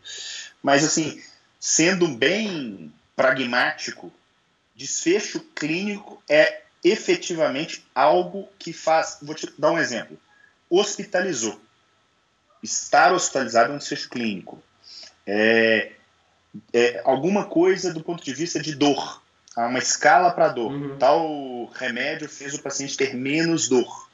Mas, 0.63 0.84
assim, 0.84 1.21
sendo 1.67 2.08
bem 2.08 2.93
pragmático, 3.15 4.13
desfecho 4.75 5.39
clínico 5.56 6.21
é 6.30 6.62
efetivamente 6.84 7.84
algo 7.95 8.47
que 8.60 8.71
faz. 8.71 9.17
Vou 9.19 9.34
te 9.34 9.51
dar 9.58 9.71
um 9.71 9.80
exemplo. 9.80 10.15
Hospitalizou. 10.69 11.60
Estar 12.62 13.12
hospitalizado 13.13 13.71
é 13.71 13.75
um 13.75 13.80
desfecho 13.80 14.10
clínico 14.10 14.62
é, 15.25 15.93
é, 16.71 17.01
alguma 17.04 17.45
coisa 17.45 17.91
do 17.91 18.04
ponto 18.04 18.23
de 18.23 18.34
vista 18.34 18.60
de 18.60 18.75
dor. 18.75 19.23
Há 19.56 19.65
uma 19.65 19.80
escala 19.80 20.30
para 20.30 20.49
dor. 20.49 20.71
Uhum. 20.71 20.97
Tal 20.99 21.65
remédio 21.73 22.30
fez 22.30 22.54
o 22.54 22.62
paciente 22.62 22.95
ter 22.95 23.15
menos 23.15 23.67
dor. 23.67 24.08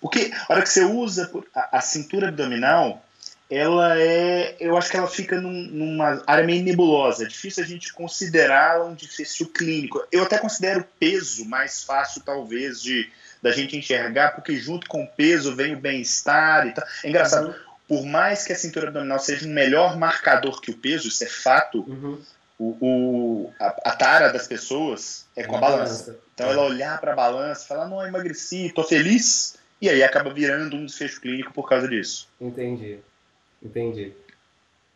Porque 0.00 0.30
a 0.48 0.52
hora 0.52 0.62
que 0.62 0.68
você 0.68 0.84
usa 0.84 1.28
a, 1.52 1.78
a 1.78 1.80
cintura 1.80 2.28
abdominal, 2.28 3.04
ela 3.50 3.98
é. 3.98 4.56
Eu 4.58 4.76
acho 4.76 4.90
que 4.90 4.96
ela 4.96 5.08
fica 5.08 5.40
num, 5.40 5.52
numa 5.52 6.22
área 6.26 6.44
meio 6.44 6.62
nebulosa. 6.62 7.24
É 7.24 7.28
difícil 7.28 7.62
a 7.62 7.66
gente 7.66 7.92
considerá-la 7.92 8.84
um 8.84 8.94
difícil 8.94 9.46
clínico. 9.48 10.02
Eu 10.10 10.22
até 10.22 10.38
considero 10.38 10.80
o 10.80 10.86
peso 10.98 11.44
mais 11.44 11.84
fácil, 11.84 12.22
talvez, 12.24 12.82
de 12.82 13.10
da 13.42 13.50
gente 13.50 13.76
enxergar, 13.76 14.36
porque 14.36 14.56
junto 14.56 14.86
com 14.86 15.02
o 15.02 15.06
peso 15.06 15.54
vem 15.54 15.74
o 15.74 15.80
bem-estar 15.80 16.66
e 16.66 16.72
tal. 16.72 16.84
É 17.02 17.08
engraçado. 17.08 17.48
Uhum 17.48 17.72
por 17.92 18.06
mais 18.06 18.42
que 18.42 18.54
a 18.54 18.56
cintura 18.56 18.88
abdominal 18.88 19.18
seja 19.18 19.46
um 19.46 19.52
melhor 19.52 19.98
marcador 19.98 20.62
que 20.62 20.70
o 20.70 20.76
peso, 20.78 21.08
isso 21.08 21.22
é 21.24 21.26
fato, 21.26 21.80
uhum. 21.86 22.18
o, 22.58 22.76
o 22.80 23.52
a, 23.60 23.66
a, 23.84 23.96
tara 23.96 24.32
das 24.32 24.46
pessoas 24.46 25.26
é 25.36 25.44
com 25.44 25.56
a 25.56 25.60
balança. 25.60 26.18
Então 26.34 26.50
ela 26.50 26.64
olhar 26.64 26.98
para 26.98 27.12
a 27.12 27.16
balança 27.16 27.64
e 27.64 27.68
falar, 27.68 27.86
não, 27.88 28.02
emagreci, 28.06 28.68
estou 28.68 28.82
feliz, 28.82 29.56
e 29.78 29.90
aí 29.90 30.02
acaba 30.02 30.32
virando 30.32 30.74
um 30.74 30.86
desfecho 30.86 31.20
clínico 31.20 31.52
por 31.52 31.68
causa 31.68 31.86
disso. 31.86 32.28
Entendi, 32.40 32.98
entendi. 33.64 34.12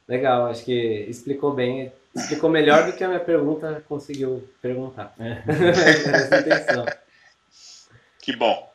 Legal, 0.09 0.46
acho 0.46 0.64
que 0.64 1.07
explicou 1.09 1.52
bem, 1.52 1.92
explicou 2.14 2.48
melhor 2.48 2.87
do 2.87 2.96
que 2.96 3.02
a 3.02 3.09
minha 3.09 3.20
pergunta 3.20 3.83
conseguiu 3.88 4.48
perguntar. 4.62 5.14
É. 5.18 5.42
Essa 6.14 6.40
intenção. 6.40 6.87
Que 8.22 8.37
bom. 8.37 8.72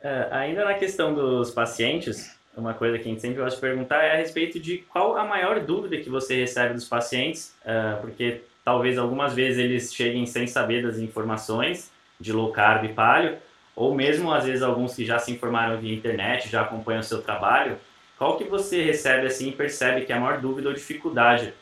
É, 0.00 0.28
ainda 0.32 0.64
na 0.64 0.74
questão 0.74 1.14
dos 1.14 1.52
pacientes, 1.52 2.36
uma 2.56 2.74
coisa 2.74 2.98
que 2.98 3.04
a 3.04 3.08
gente 3.08 3.20
sempre 3.20 3.40
gosta 3.40 3.54
de 3.54 3.60
perguntar 3.60 4.02
é 4.02 4.12
a 4.12 4.16
respeito 4.16 4.58
de 4.58 4.78
qual 4.78 5.16
a 5.16 5.24
maior 5.24 5.60
dúvida 5.60 5.96
que 5.98 6.10
você 6.10 6.40
recebe 6.40 6.74
dos 6.74 6.88
pacientes, 6.88 7.54
uh, 7.64 8.00
porque 8.00 8.42
talvez 8.64 8.98
algumas 8.98 9.32
vezes 9.34 9.58
eles 9.58 9.94
cheguem 9.94 10.26
sem 10.26 10.46
saber 10.46 10.82
das 10.82 10.98
informações 10.98 11.90
de 12.20 12.32
low 12.32 12.52
carb 12.52 12.84
e 12.84 12.92
paleo, 12.92 13.38
ou 13.74 13.94
mesmo 13.94 14.32
às 14.32 14.44
vezes 14.44 14.62
alguns 14.62 14.94
que 14.94 15.04
já 15.04 15.18
se 15.18 15.32
informaram 15.32 15.78
via 15.78 15.94
internet, 15.94 16.48
já 16.48 16.62
acompanham 16.62 17.00
o 17.00 17.04
seu 17.04 17.22
trabalho, 17.22 17.78
qual 18.22 18.38
que 18.38 18.44
você 18.44 18.84
recebe 18.84 19.26
assim 19.26 19.48
e 19.48 19.52
percebe 19.52 20.06
que 20.06 20.12
é 20.12 20.16
a 20.16 20.20
maior 20.20 20.40
dúvida 20.40 20.68
ou 20.68 20.74
dificuldade 20.74 21.52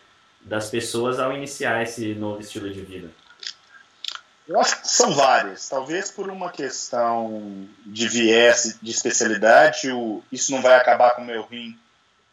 das 0.43 0.69
pessoas 0.69 1.19
ao 1.19 1.35
iniciar 1.35 1.83
esse 1.83 2.15
novo 2.15 2.39
estilo 2.39 2.71
de 2.71 2.83
vida? 2.83 3.11
Eu 4.47 4.61
acho 4.61 4.83
que 4.83 4.87
são 4.87 5.11
várias. 5.11 5.67
Talvez 5.71 6.11
por 6.11 6.29
uma 6.29 6.51
questão 6.53 7.67
de 7.87 8.07
viés 8.09 8.79
de 8.83 8.91
especialidade, 8.91 9.91
o, 9.91 10.23
isso 10.31 10.53
não 10.53 10.61
vai 10.61 10.77
acabar 10.77 11.13
com 11.13 11.23
o 11.23 11.25
meu 11.25 11.47
rim. 11.47 11.79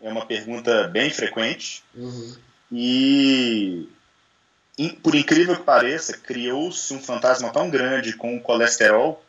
É 0.01 0.09
uma 0.09 0.25
pergunta 0.25 0.89
bem 0.89 1.09
frequente. 1.09 1.81
Uhum. 1.95 2.35
E 2.69 3.87
por 5.01 5.15
incrível 5.15 5.55
que 5.55 5.63
pareça, 5.63 6.17
criou-se 6.17 6.93
um 6.93 6.99
fantasma 6.99 7.49
tão 7.49 7.69
grande 7.69 8.11
com 8.11 8.35
o 8.35 8.41
colesterol 8.41 9.23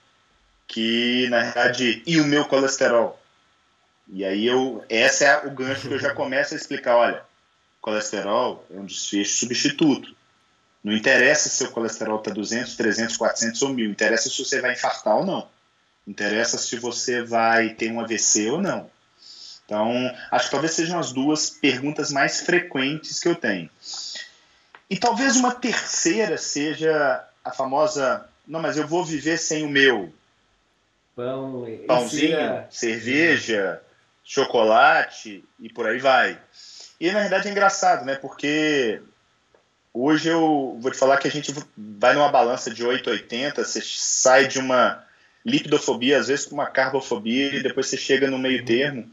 que, 0.66 1.28
na 1.30 1.44
verdade, 1.44 2.02
e 2.04 2.20
o 2.20 2.24
meu 2.24 2.44
colesterol? 2.46 3.17
E 4.10 4.24
aí 4.24 4.46
eu, 4.46 4.84
essa 4.88 5.24
é 5.24 5.46
o 5.46 5.50
gancho 5.50 5.88
que 5.88 5.94
eu 5.94 5.98
já 5.98 6.14
começo 6.14 6.54
a 6.54 6.56
explicar, 6.56 6.96
olha, 6.96 7.22
colesterol 7.80 8.64
é 8.70 8.78
um 8.78 8.84
desfecho 8.84 9.36
substituto. 9.36 10.16
Não 10.82 10.92
interessa 10.92 11.48
se 11.48 11.64
o 11.64 11.70
colesterol 11.70 12.18
está 12.18 12.30
200, 12.30 12.76
300, 12.76 13.16
400 13.16 13.62
ou 13.62 13.68
1000, 13.70 13.90
interessa 13.90 14.30
se 14.30 14.44
você 14.44 14.60
vai 14.60 14.72
infartar 14.72 15.16
ou 15.16 15.26
não. 15.26 15.48
Interessa 16.06 16.56
se 16.56 16.76
você 16.76 17.22
vai 17.22 17.70
ter 17.70 17.92
um 17.92 18.00
AVC 18.00 18.50
ou 18.50 18.62
não. 18.62 18.90
Então, 19.66 19.92
acho 20.30 20.46
que 20.46 20.50
talvez 20.50 20.72
sejam 20.72 20.98
as 20.98 21.12
duas 21.12 21.50
perguntas 21.50 22.10
mais 22.10 22.40
frequentes 22.40 23.20
que 23.20 23.28
eu 23.28 23.34
tenho. 23.34 23.68
E 24.88 24.96
talvez 24.96 25.36
uma 25.36 25.54
terceira 25.54 26.38
seja 26.38 27.22
a 27.44 27.52
famosa: 27.52 28.26
não, 28.46 28.62
mas 28.62 28.78
eu 28.78 28.86
vou 28.86 29.04
viver 29.04 29.36
sem 29.36 29.66
o 29.66 29.68
meu. 29.68 30.10
Pão, 31.14 31.66
Pãozinho, 31.86 32.64
cerveja, 32.70 33.82
chocolate 34.28 35.42
e 35.58 35.70
por 35.70 35.86
aí 35.86 35.98
vai. 35.98 36.38
E 37.00 37.10
na 37.10 37.20
verdade 37.20 37.48
é 37.48 37.50
engraçado, 37.50 38.04
né? 38.04 38.14
Porque 38.14 39.00
hoje 39.92 40.28
eu 40.28 40.76
vou 40.78 40.90
te 40.90 40.98
falar 40.98 41.16
que 41.16 41.26
a 41.26 41.30
gente 41.30 41.54
vai 41.76 42.12
numa 42.12 42.28
balança 42.28 42.70
de 42.70 42.84
880, 42.84 43.64
você 43.64 43.80
sai 43.82 44.46
de 44.46 44.58
uma 44.58 45.02
lipidofobia, 45.46 46.18
às 46.18 46.28
vezes 46.28 46.44
com 46.44 46.56
uma 46.56 46.66
carbofobia, 46.66 47.54
e 47.54 47.62
depois 47.62 47.86
você 47.86 47.96
chega 47.96 48.30
no 48.30 48.38
meio 48.38 48.66
termo. 48.66 49.10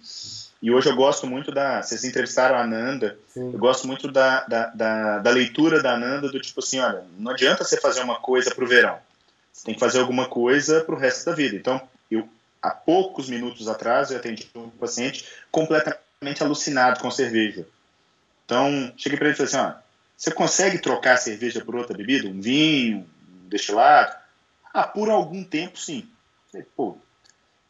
E 0.62 0.70
hoje 0.70 0.90
eu 0.90 0.96
gosto 0.96 1.26
muito 1.26 1.50
da. 1.50 1.82
Vocês 1.82 2.04
entrevistaram 2.04 2.58
a 2.58 2.68
Nanda. 2.68 3.18
Sim. 3.30 3.54
Eu 3.54 3.60
gosto 3.60 3.88
muito 3.88 4.12
da, 4.12 4.42
da, 4.46 4.68
da, 4.68 5.20
da, 5.20 5.30
leitura 5.30 5.82
da 5.82 5.96
Nanda, 5.96 6.28
do 6.28 6.40
tipo 6.42 6.60
assim: 6.60 6.80
olha, 6.80 7.04
não 7.18 7.32
adianta 7.32 7.64
você 7.64 7.80
fazer 7.80 8.02
uma 8.02 8.20
coisa 8.20 8.54
para 8.54 8.64
o 8.64 8.68
verão. 8.68 8.98
Você 9.54 9.66
tem 9.66 9.74
que 9.76 9.80
fazer 9.80 10.00
alguma 10.00 10.28
coisa 10.28 10.82
para 10.82 10.96
o 10.96 10.98
resto 10.98 11.26
da 11.26 11.36
vida. 11.36 11.56
Então, 11.56 11.80
eu, 12.12 12.28
há 12.68 12.72
poucos 12.72 13.30
minutos 13.30 13.68
atrás, 13.68 14.12
eu 14.12 14.18
atendi 14.18 14.48
um 14.56 14.70
paciente 14.70 15.26
completamente 15.52 16.42
alucinado 16.42 17.00
com 17.00 17.12
cerveja. 17.12 17.68
Então, 18.46 18.94
cheguei 18.98 19.18
para 19.18 19.28
ele 19.28 19.36
e 19.36 19.38
falei 19.38 19.52
assim: 19.52 19.58
ó, 19.58 19.80
você 20.18 20.32
consegue 20.32 20.80
trocar 20.80 21.14
a 21.14 21.18
cerveja 21.18 21.64
por 21.64 21.76
outra 21.76 21.96
bebida? 21.96 22.28
Um 22.28 22.42
vinho, 22.42 23.08
um 23.44 23.50
destilado? 23.50 24.16
Ah, 24.74 24.88
por 24.88 25.10
algum 25.10 25.44
tempo, 25.44 25.78
sim. 25.80 26.08
Falei, 26.52 26.66
Pô, 26.76 26.98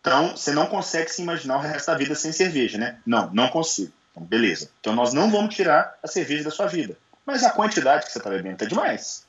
então, 0.05 0.37
você 0.37 0.51
não 0.51 0.67
consegue 0.67 1.09
se 1.09 1.23
imaginar 1.23 1.57
o 1.57 1.61
resto 1.61 1.87
da 1.87 1.97
vida 1.97 2.13
sem 2.13 2.31
cerveja, 2.31 2.77
né? 2.77 2.99
Não, 3.03 3.33
não 3.33 3.47
consigo. 3.49 3.91
Então, 4.11 4.23
beleza. 4.23 4.69
Então, 4.79 4.93
nós 4.93 5.13
não 5.13 5.31
vamos 5.31 5.55
tirar 5.55 5.97
a 6.03 6.07
cerveja 6.07 6.43
da 6.43 6.51
sua 6.51 6.67
vida. 6.67 6.95
Mas 7.25 7.43
a 7.43 7.49
quantidade 7.49 8.05
que 8.05 8.11
você 8.11 8.19
está 8.19 8.29
bebendo 8.29 8.53
está 8.53 8.65
demais. 8.65 9.25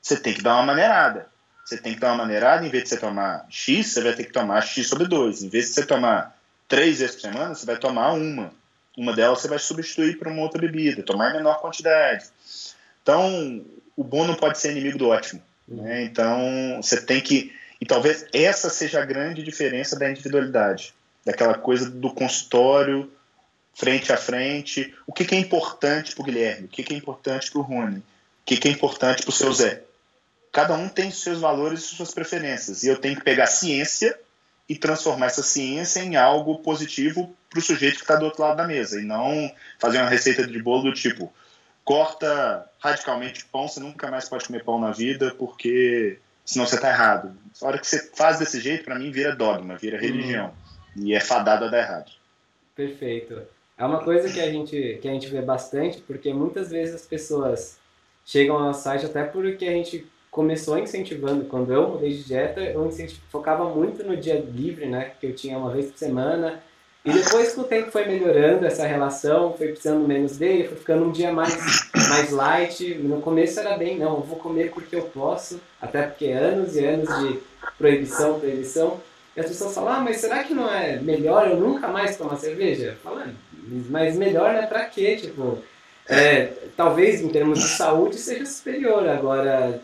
Você 0.00 0.16
tem 0.16 0.32
que 0.32 0.40
dar 0.40 0.54
uma 0.54 0.62
maneirada. 0.62 1.26
Você 1.64 1.78
tem 1.78 1.94
que 1.94 2.00
dar 2.00 2.08
uma 2.08 2.24
maneirada, 2.24 2.66
em 2.66 2.70
vez 2.70 2.84
de 2.84 2.90
você 2.90 2.96
tomar 2.96 3.46
X, 3.48 3.88
você 3.88 4.00
vai 4.00 4.14
ter 4.14 4.24
que 4.24 4.32
tomar 4.32 4.60
X 4.62 4.88
sobre 4.88 5.06
2. 5.06 5.42
Em 5.42 5.48
vez 5.48 5.66
de 5.66 5.74
você 5.74 5.86
tomar 5.86 6.36
três 6.68 6.98
vezes 6.98 7.14
por 7.14 7.22
semana, 7.22 7.54
você 7.54 7.66
vai 7.66 7.76
tomar 7.76 8.12
uma. 8.12 8.52
Uma 8.96 9.14
delas 9.14 9.40
você 9.40 9.48
vai 9.48 9.58
substituir 9.58 10.18
por 10.18 10.28
uma 10.28 10.42
outra 10.42 10.60
bebida, 10.60 11.02
tomar 11.02 11.32
menor 11.32 11.60
quantidade. 11.60 12.26
Então, 13.02 13.64
o 13.96 14.04
bom 14.04 14.26
não 14.26 14.34
pode 14.34 14.58
ser 14.58 14.72
inimigo 14.72 14.98
do 14.98 15.08
ótimo. 15.08 15.42
Né? 15.66 16.02
Então, 16.04 16.80
você 16.82 17.00
tem 17.00 17.20
que 17.20 17.52
e 17.82 17.84
talvez 17.84 18.26
essa 18.32 18.70
seja 18.70 19.02
a 19.02 19.04
grande 19.04 19.42
diferença 19.42 19.98
da 19.98 20.08
individualidade, 20.08 20.94
daquela 21.26 21.54
coisa 21.54 21.90
do 21.90 22.14
consultório, 22.14 23.10
frente 23.74 24.12
a 24.12 24.16
frente. 24.16 24.94
O 25.04 25.12
que, 25.12 25.24
que 25.24 25.34
é 25.34 25.38
importante 25.38 26.14
para 26.14 26.22
o 26.22 26.24
Guilherme? 26.24 26.66
O 26.66 26.68
que, 26.68 26.84
que 26.84 26.94
é 26.94 26.96
importante 26.96 27.50
para 27.50 27.58
o 27.58 27.64
Rony? 27.64 27.98
O 27.98 28.04
que, 28.44 28.56
que 28.56 28.68
é 28.68 28.70
importante 28.70 29.22
para 29.22 29.30
o 29.30 29.32
seu 29.32 29.52
Zé? 29.52 29.82
Cada 30.52 30.74
um 30.74 30.86
tem 30.86 31.10
seus 31.10 31.40
valores 31.40 31.80
e 31.80 31.96
suas 31.96 32.12
preferências. 32.12 32.82
E 32.82 32.88
eu 32.88 32.98
tenho 32.98 33.16
que 33.16 33.24
pegar 33.24 33.46
ciência 33.46 34.16
e 34.68 34.76
transformar 34.76 35.26
essa 35.26 35.42
ciência 35.42 36.00
em 36.00 36.14
algo 36.14 36.58
positivo 36.58 37.34
para 37.48 37.58
o 37.58 37.62
sujeito 37.62 37.96
que 37.96 38.02
está 38.02 38.16
do 38.16 38.26
outro 38.26 38.42
lado 38.42 38.58
da 38.58 38.66
mesa. 38.66 39.00
E 39.00 39.04
não 39.04 39.50
fazer 39.78 39.98
uma 39.98 40.10
receita 40.10 40.46
de 40.46 40.62
bolo 40.62 40.82
do 40.82 40.92
tipo: 40.92 41.32
corta 41.82 42.68
radicalmente 42.78 43.46
pão, 43.46 43.66
você 43.66 43.80
nunca 43.80 44.10
mais 44.10 44.28
pode 44.28 44.46
comer 44.46 44.62
pão 44.62 44.78
na 44.78 44.90
vida 44.90 45.34
porque 45.38 46.18
senão 46.44 46.66
você 46.66 46.76
está 46.76 46.90
errado. 46.90 47.34
A 47.60 47.66
hora 47.66 47.78
que 47.78 47.86
você 47.86 48.10
faz 48.14 48.38
desse 48.38 48.60
jeito, 48.60 48.84
para 48.84 48.98
mim, 48.98 49.10
vira 49.10 49.34
dogma, 49.34 49.76
vira 49.76 49.96
uhum. 49.96 50.02
religião. 50.02 50.54
E 50.94 51.14
é 51.14 51.20
fadada 51.20 51.66
a 51.66 51.70
dar 51.70 51.78
errado. 51.78 52.12
Perfeito. 52.76 53.40
É 53.78 53.84
uma 53.84 54.04
coisa 54.04 54.30
que 54.30 54.40
a 54.40 54.50
gente, 54.50 54.98
que 55.00 55.08
a 55.08 55.12
gente 55.12 55.28
vê 55.28 55.40
bastante, 55.40 56.00
porque 56.02 56.32
muitas 56.32 56.70
vezes 56.70 56.94
as 56.94 57.06
pessoas 57.06 57.78
chegam 58.24 58.56
ao 58.56 58.74
site 58.74 59.06
até 59.06 59.24
porque 59.24 59.66
a 59.66 59.72
gente 59.72 60.06
começou 60.32 60.76
incentivando. 60.76 61.44
Quando 61.44 61.72
eu 61.72 61.90
mudei 61.90 62.10
de 62.10 62.24
dieta, 62.24 62.60
eu 62.60 62.90
focava 63.30 63.66
muito 63.66 64.02
no 64.02 64.16
dia 64.16 64.40
livre, 64.40 64.86
né? 64.86 65.12
Que 65.20 65.26
eu 65.28 65.34
tinha 65.34 65.56
uma 65.56 65.70
vez 65.70 65.92
por 65.92 65.98
semana 65.98 66.60
e 67.04 67.12
depois 67.12 67.52
que 67.52 67.60
o 67.60 67.64
tempo 67.64 67.90
foi 67.90 68.06
melhorando 68.06 68.64
essa 68.64 68.86
relação, 68.86 69.54
foi 69.54 69.68
precisando 69.68 70.06
menos 70.06 70.36
dele, 70.36 70.68
foi 70.68 70.76
ficando 70.76 71.04
um 71.04 71.10
dia 71.10 71.32
mais, 71.32 71.90
mais 72.08 72.30
light. 72.30 72.94
No 72.94 73.20
começo 73.20 73.58
era 73.58 73.76
bem, 73.76 73.98
não, 73.98 74.16
eu 74.16 74.22
vou 74.22 74.38
comer 74.38 74.70
porque 74.70 74.94
eu 74.94 75.02
posso, 75.02 75.60
até 75.80 76.02
porque 76.02 76.26
anos 76.26 76.76
e 76.76 76.84
anos 76.84 77.08
de 77.18 77.40
proibição, 77.76 78.38
proibição. 78.38 79.00
E 79.36 79.40
as 79.40 79.46
pessoas 79.46 79.74
falam, 79.74 79.94
ah, 79.94 80.00
mas 80.00 80.18
será 80.18 80.44
que 80.44 80.54
não 80.54 80.72
é 80.72 81.00
melhor 81.00 81.48
eu 81.48 81.56
nunca 81.56 81.88
mais 81.88 82.16
tomar 82.16 82.36
cerveja? 82.36 82.96
Falando, 83.02 83.34
mas 83.90 84.16
melhor, 84.16 84.52
né? 84.52 84.66
Pra 84.66 84.84
quê? 84.84 85.16
Tipo, 85.16 85.58
é, 86.08 86.52
talvez 86.76 87.20
em 87.20 87.28
termos 87.28 87.58
de 87.58 87.68
saúde 87.68 88.16
seja 88.16 88.46
superior. 88.46 89.08
Agora, 89.08 89.82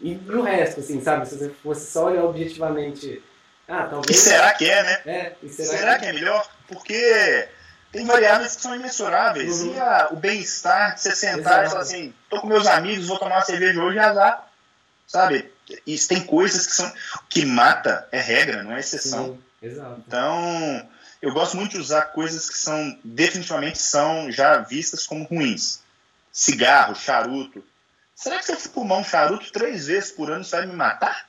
e 0.00 0.14
o 0.28 0.42
resto, 0.42 0.80
assim, 0.80 1.02
sabe? 1.02 1.28
Se 1.28 1.36
você 1.36 1.50
fosse 1.62 1.90
só 1.90 2.06
olhar 2.06 2.24
objetivamente 2.24 3.22
ah, 3.68 3.86
talvez. 3.90 4.16
E 4.16 4.20
será 4.20 4.54
que 4.54 4.64
é, 4.64 4.82
né? 4.82 5.02
É, 5.06 5.48
será, 5.48 5.78
será 5.78 5.94
que... 5.94 6.00
que 6.00 6.06
é 6.06 6.12
melhor? 6.12 6.48
Porque 6.68 7.48
tem 7.90 8.06
variáveis 8.06 8.56
que 8.56 8.62
são 8.62 8.74
imensuráveis. 8.74 9.62
Uhum. 9.62 9.74
E 9.74 9.80
a, 9.80 10.08
o 10.12 10.16
bem-estar 10.16 10.96
você 10.96 11.14
sentar 11.14 11.64
Exato. 11.64 11.66
e 11.66 11.70
falar 11.70 11.82
assim: 11.82 12.14
tô 12.30 12.40
com 12.40 12.46
meus 12.46 12.66
amigos, 12.66 13.06
vou 13.06 13.18
tomar 13.18 13.36
uma 13.36 13.44
cerveja 13.44 13.80
hoje 13.80 13.96
e 13.96 14.00
azar. 14.00 14.48
Sabe? 15.06 15.50
Isso 15.86 16.08
tem 16.08 16.20
coisas 16.20 16.66
que 16.66 16.72
são. 16.74 16.92
que 17.28 17.44
mata 17.44 18.08
é 18.12 18.20
regra, 18.20 18.62
não 18.62 18.72
é 18.76 18.80
exceção. 18.80 19.38
Exato. 19.60 20.02
Então, 20.06 20.88
eu 21.20 21.32
gosto 21.32 21.56
muito 21.56 21.72
de 21.72 21.78
usar 21.78 22.02
coisas 22.06 22.48
que 22.48 22.58
são 22.58 22.98
definitivamente 23.02 23.78
são 23.78 24.30
já 24.30 24.58
vistas 24.58 25.06
como 25.06 25.24
ruins. 25.24 25.80
Cigarro, 26.30 26.94
charuto. 26.94 27.64
Será 28.16 28.38
que 28.38 28.46
se 28.46 28.52
eu 28.52 28.56
fumar 28.58 28.98
um 28.98 29.04
charuto 29.04 29.52
três 29.52 29.86
vezes 29.88 30.10
por 30.10 30.30
ano, 30.30 30.40
isso 30.40 30.52
vai 30.52 30.64
me 30.64 30.72
matar? 30.72 31.28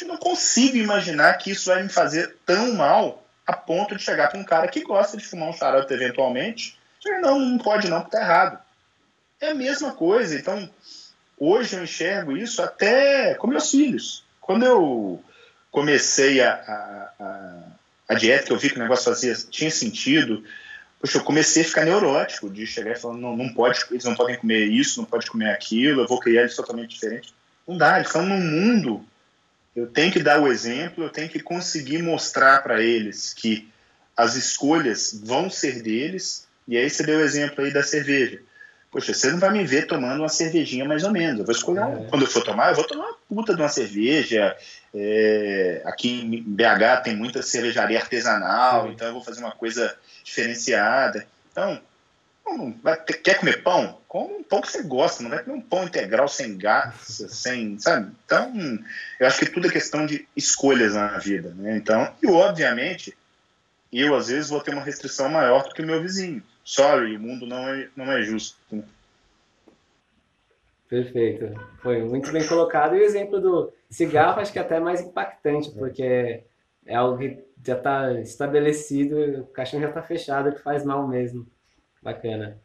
Eu 0.00 0.08
não 0.08 0.16
consigo 0.16 0.76
imaginar 0.76 1.34
que 1.34 1.52
isso 1.52 1.66
vai 1.66 1.84
me 1.84 1.88
fazer 1.88 2.36
tão 2.44 2.74
mal 2.74 3.24
a 3.46 3.52
ponto 3.52 3.94
de 3.94 4.02
chegar 4.02 4.28
para 4.28 4.40
um 4.40 4.44
cara 4.44 4.66
que 4.66 4.82
gosta 4.82 5.16
de 5.16 5.24
fumar 5.24 5.50
um 5.50 5.52
charuto 5.52 5.94
eventualmente. 5.94 6.76
Não, 7.20 7.38
não 7.38 7.58
pode 7.58 7.88
não, 7.88 8.00
porque 8.00 8.16
tá 8.16 8.22
errado. 8.22 8.58
É 9.40 9.50
a 9.50 9.54
mesma 9.54 9.92
coisa. 9.92 10.36
Então, 10.36 10.68
hoje 11.38 11.76
eu 11.76 11.84
enxergo 11.84 12.36
isso 12.36 12.60
até 12.60 13.34
com 13.34 13.46
meus 13.46 13.70
filhos. 13.70 14.24
Quando 14.40 14.64
eu 14.64 15.22
comecei 15.70 16.40
a, 16.40 16.54
a, 16.54 17.24
a, 17.24 17.62
a 18.08 18.14
dieta, 18.14 18.46
que 18.46 18.52
eu 18.52 18.58
vi 18.58 18.70
que 18.70 18.76
o 18.76 18.82
negócio 18.82 19.04
fazia, 19.04 19.32
tinha 19.34 19.70
sentido, 19.70 20.44
poxa, 21.04 21.18
eu 21.18 21.24
comecei 21.24 21.62
a 21.62 21.66
ficar 21.66 21.84
neurótico 21.84 22.48
de 22.48 22.66
chegar 22.66 22.92
e 22.92 22.98
falar, 22.98 23.18
não, 23.18 23.36
não 23.36 23.52
pode, 23.52 23.84
eles 23.90 24.04
não 24.04 24.14
podem 24.14 24.38
comer 24.38 24.64
isso, 24.64 25.00
não 25.00 25.06
pode 25.06 25.30
comer 25.30 25.50
aquilo, 25.50 26.00
eu 26.00 26.08
vou 26.08 26.18
criar 26.18 26.42
eles 26.42 26.56
totalmente 26.56 26.90
diferentes. 26.90 27.34
Não 27.68 27.76
dá, 27.76 27.96
eles 27.96 28.06
estão 28.06 28.24
num 28.24 28.40
mundo 28.40 29.04
eu 29.74 29.88
tenho 29.88 30.12
que 30.12 30.22
dar 30.22 30.40
o 30.40 30.46
exemplo, 30.46 31.04
eu 31.04 31.10
tenho 31.10 31.28
que 31.28 31.40
conseguir 31.40 32.00
mostrar 32.00 32.62
para 32.62 32.80
eles 32.80 33.34
que 33.34 33.68
as 34.16 34.36
escolhas 34.36 35.20
vão 35.24 35.50
ser 35.50 35.82
deles. 35.82 36.46
E 36.68 36.76
aí 36.76 36.88
você 36.88 37.02
deu 37.02 37.18
o 37.18 37.22
exemplo 37.22 37.64
aí 37.64 37.72
da 37.72 37.82
cerveja. 37.82 38.40
Poxa, 38.94 39.12
você 39.12 39.32
não 39.32 39.40
vai 39.40 39.50
me 39.50 39.64
ver 39.64 39.88
tomando 39.88 40.20
uma 40.20 40.28
cervejinha 40.28 40.84
mais 40.84 41.02
ou 41.02 41.10
menos. 41.10 41.40
Eu 41.40 41.44
vou 41.44 41.52
escolher. 41.52 41.80
É. 41.80 42.06
Quando 42.08 42.22
eu 42.22 42.30
for 42.30 42.44
tomar, 42.44 42.68
eu 42.68 42.76
vou 42.76 42.84
tomar 42.84 43.06
uma 43.06 43.16
puta 43.28 43.52
de 43.52 43.60
uma 43.60 43.68
cerveja. 43.68 44.56
É, 44.94 45.82
aqui 45.84 46.20
em 46.20 46.40
BH 46.40 47.02
tem 47.02 47.16
muita 47.16 47.42
cervejaria 47.42 47.98
artesanal, 47.98 48.84
Sim. 48.86 48.92
então 48.92 49.08
eu 49.08 49.14
vou 49.14 49.24
fazer 49.24 49.40
uma 49.40 49.50
coisa 49.50 49.92
diferenciada. 50.22 51.26
Então, 51.50 51.82
vai, 52.80 52.96
quer 53.02 53.40
comer 53.40 53.64
pão? 53.64 53.98
Come 54.06 54.34
um 54.34 54.42
pão 54.44 54.60
que 54.60 54.70
você 54.70 54.84
gosta, 54.84 55.24
não 55.24 55.30
vai 55.30 55.42
comer 55.42 55.56
um 55.56 55.60
pão 55.60 55.82
integral 55.82 56.28
sem 56.28 56.56
gás, 56.56 56.94
sem, 57.30 57.76
sabe? 57.80 58.12
Então, 58.24 58.78
eu 59.18 59.26
acho 59.26 59.40
que 59.40 59.50
tudo 59.50 59.66
é 59.66 59.72
questão 59.72 60.06
de 60.06 60.24
escolhas 60.36 60.94
na 60.94 61.18
vida, 61.18 61.52
né? 61.56 61.76
Então, 61.76 62.14
e 62.22 62.28
obviamente, 62.28 63.12
eu 63.92 64.14
às 64.14 64.28
vezes 64.28 64.50
vou 64.50 64.60
ter 64.60 64.72
uma 64.72 64.84
restrição 64.84 65.28
maior 65.28 65.64
do 65.64 65.74
que 65.74 65.82
o 65.82 65.86
meu 65.86 66.00
vizinho. 66.00 66.40
Sorry, 66.64 67.16
o 67.16 67.20
mundo 67.20 67.46
não 67.46 67.68
é, 67.68 67.88
não 67.94 68.10
é 68.10 68.22
justo. 68.22 68.56
Perfeito. 70.88 71.52
Foi 71.82 72.02
muito 72.02 72.32
bem 72.32 72.46
colocado. 72.46 72.96
E 72.96 73.00
o 73.00 73.04
exemplo 73.04 73.40
do 73.40 73.72
cigarro 73.90 74.40
acho 74.40 74.52
que 74.52 74.58
é 74.58 74.62
até 74.62 74.80
mais 74.80 75.02
impactante, 75.02 75.70
porque 75.70 76.42
é 76.86 76.94
algo 76.94 77.18
que 77.18 77.44
já 77.64 77.76
está 77.76 78.12
estabelecido, 78.20 79.42
o 79.42 79.46
caixão 79.46 79.80
já 79.80 79.88
está 79.88 80.02
fechado, 80.02 80.52
que 80.52 80.62
faz 80.62 80.84
mal 80.84 81.06
mesmo. 81.06 81.46
Bacana. 82.02 82.58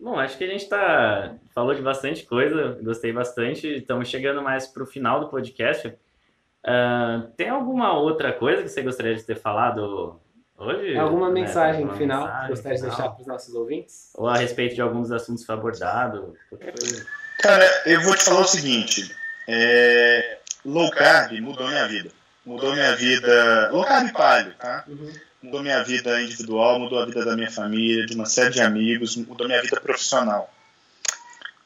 Bom, 0.00 0.18
acho 0.18 0.36
que 0.36 0.44
a 0.44 0.48
gente 0.48 0.68
tá 0.68 1.36
falou 1.54 1.74
de 1.74 1.82
bastante 1.82 2.24
coisa, 2.24 2.78
gostei 2.82 3.12
bastante. 3.12 3.66
Estamos 3.66 4.08
chegando 4.08 4.42
mais 4.42 4.66
para 4.66 4.82
o 4.82 4.86
final 4.86 5.20
do 5.20 5.28
podcast. 5.28 5.88
Uh, 5.88 7.28
tem 7.36 7.48
alguma 7.48 7.98
outra 7.98 8.32
coisa 8.32 8.62
que 8.62 8.68
você 8.68 8.82
gostaria 8.82 9.14
de 9.14 9.24
ter 9.24 9.36
falado 9.36 10.20
hoje? 10.58 10.96
Alguma 10.96 11.28
né? 11.28 11.40
mensagem 11.40 11.82
alguma 11.82 11.98
final 11.98 12.24
mensagem 12.24 12.42
que 12.42 12.48
gostaria 12.48 12.76
de 12.78 12.82
deixar 12.84 13.08
para 13.10 13.20
os 13.20 13.26
nossos 13.26 13.54
ouvintes? 13.54 14.10
Ou 14.14 14.28
a 14.28 14.36
respeito 14.36 14.74
de 14.74 14.80
alguns 14.80 15.10
assuntos 15.10 15.42
que 15.42 15.46
foi 15.46 15.54
abordado? 15.54 16.34
Cara, 17.40 17.64
eu 17.86 18.00
vou 18.02 18.14
te 18.14 18.24
falar 18.24 18.40
o 18.40 18.46
seguinte: 18.46 19.14
é, 19.48 20.38
low 20.64 20.90
carb 20.90 21.32
mudou 21.40 21.68
minha 21.68 21.86
vida. 21.86 22.10
Mudou 22.44 22.72
minha 22.72 22.94
vida. 22.96 23.70
Low 23.72 23.84
carb 23.84 24.12
palho, 24.12 24.54
tá? 24.54 24.84
Uhum. 24.88 25.12
Mudou 25.42 25.62
minha 25.62 25.82
vida 25.84 26.20
individual, 26.20 26.78
mudou 26.78 26.98
a 26.98 27.06
vida 27.06 27.24
da 27.24 27.36
minha 27.36 27.50
família, 27.50 28.06
de 28.06 28.14
uma 28.14 28.26
série 28.26 28.50
de 28.50 28.60
amigos, 28.60 29.16
mudou 29.16 29.46
minha 29.46 29.62
vida 29.62 29.80
profissional. 29.80 30.52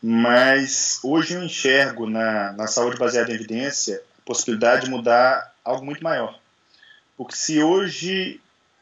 Mas 0.02 0.98
hoje 1.02 1.34
eu 1.34 1.42
enxergo 1.42 2.08
na, 2.08 2.52
na 2.52 2.66
saúde 2.66 2.98
baseada 2.98 3.30
em 3.30 3.34
evidência 3.34 4.02
a 4.18 4.22
possibilidade 4.24 4.84
de 4.84 4.90
mudar 4.90 5.54
algo 5.64 5.84
muito 5.84 6.02
maior. 6.02 6.38
Porque 7.16 7.36
se 7.36 7.62
hoje 7.62 8.40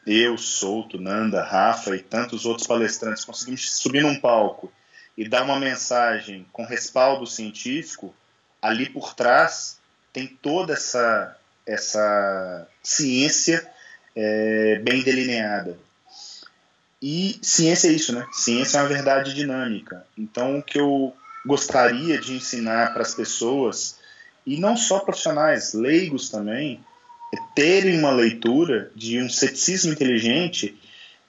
eu, 0.09 0.37
Souto, 0.37 0.99
Nanda, 0.99 1.43
Rafa 1.43 1.95
e 1.95 1.99
tantos 1.99 2.45
outros 2.45 2.65
palestrantes 2.65 3.23
conseguimos 3.23 3.77
subir 3.77 4.01
num 4.01 4.19
palco 4.19 4.71
e 5.15 5.27
dar 5.27 5.43
uma 5.43 5.59
mensagem 5.59 6.45
com 6.51 6.65
respaldo 6.65 7.27
científico, 7.27 8.13
ali 8.61 8.89
por 8.89 9.13
trás 9.13 9.77
tem 10.11 10.27
toda 10.27 10.73
essa, 10.73 11.37
essa 11.65 12.67
ciência 12.81 13.69
é, 14.15 14.79
bem 14.79 15.03
delineada. 15.03 15.77
E 17.01 17.39
ciência 17.41 17.87
é 17.87 17.91
isso, 17.91 18.13
né? 18.13 18.25
Ciência 18.31 18.79
é 18.79 18.81
uma 18.81 18.89
verdade 18.89 19.33
dinâmica. 19.33 20.05
Então, 20.17 20.57
o 20.57 20.63
que 20.63 20.79
eu 20.79 21.15
gostaria 21.45 22.19
de 22.19 22.33
ensinar 22.33 22.93
para 22.93 23.03
as 23.03 23.13
pessoas, 23.13 23.99
e 24.45 24.59
não 24.59 24.75
só 24.75 24.99
profissionais, 24.99 25.73
leigos 25.73 26.29
também, 26.29 26.83
terem 27.55 27.97
uma 27.99 28.11
leitura 28.11 28.91
de 28.95 29.21
um 29.21 29.29
ceticismo 29.29 29.91
inteligente 29.91 30.77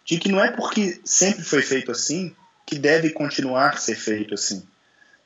de 0.05 0.19
que 0.19 0.29
não 0.29 0.43
é 0.43 0.51
porque 0.51 1.01
sempre 1.05 1.43
foi 1.45 1.63
feito 1.63 1.91
assim 1.91 2.35
que 2.67 2.79
deve 2.79 3.11
continuar 3.11 3.71
a 3.71 3.77
ser 3.77 3.97
feito 3.97 4.35
assim. 4.35 4.63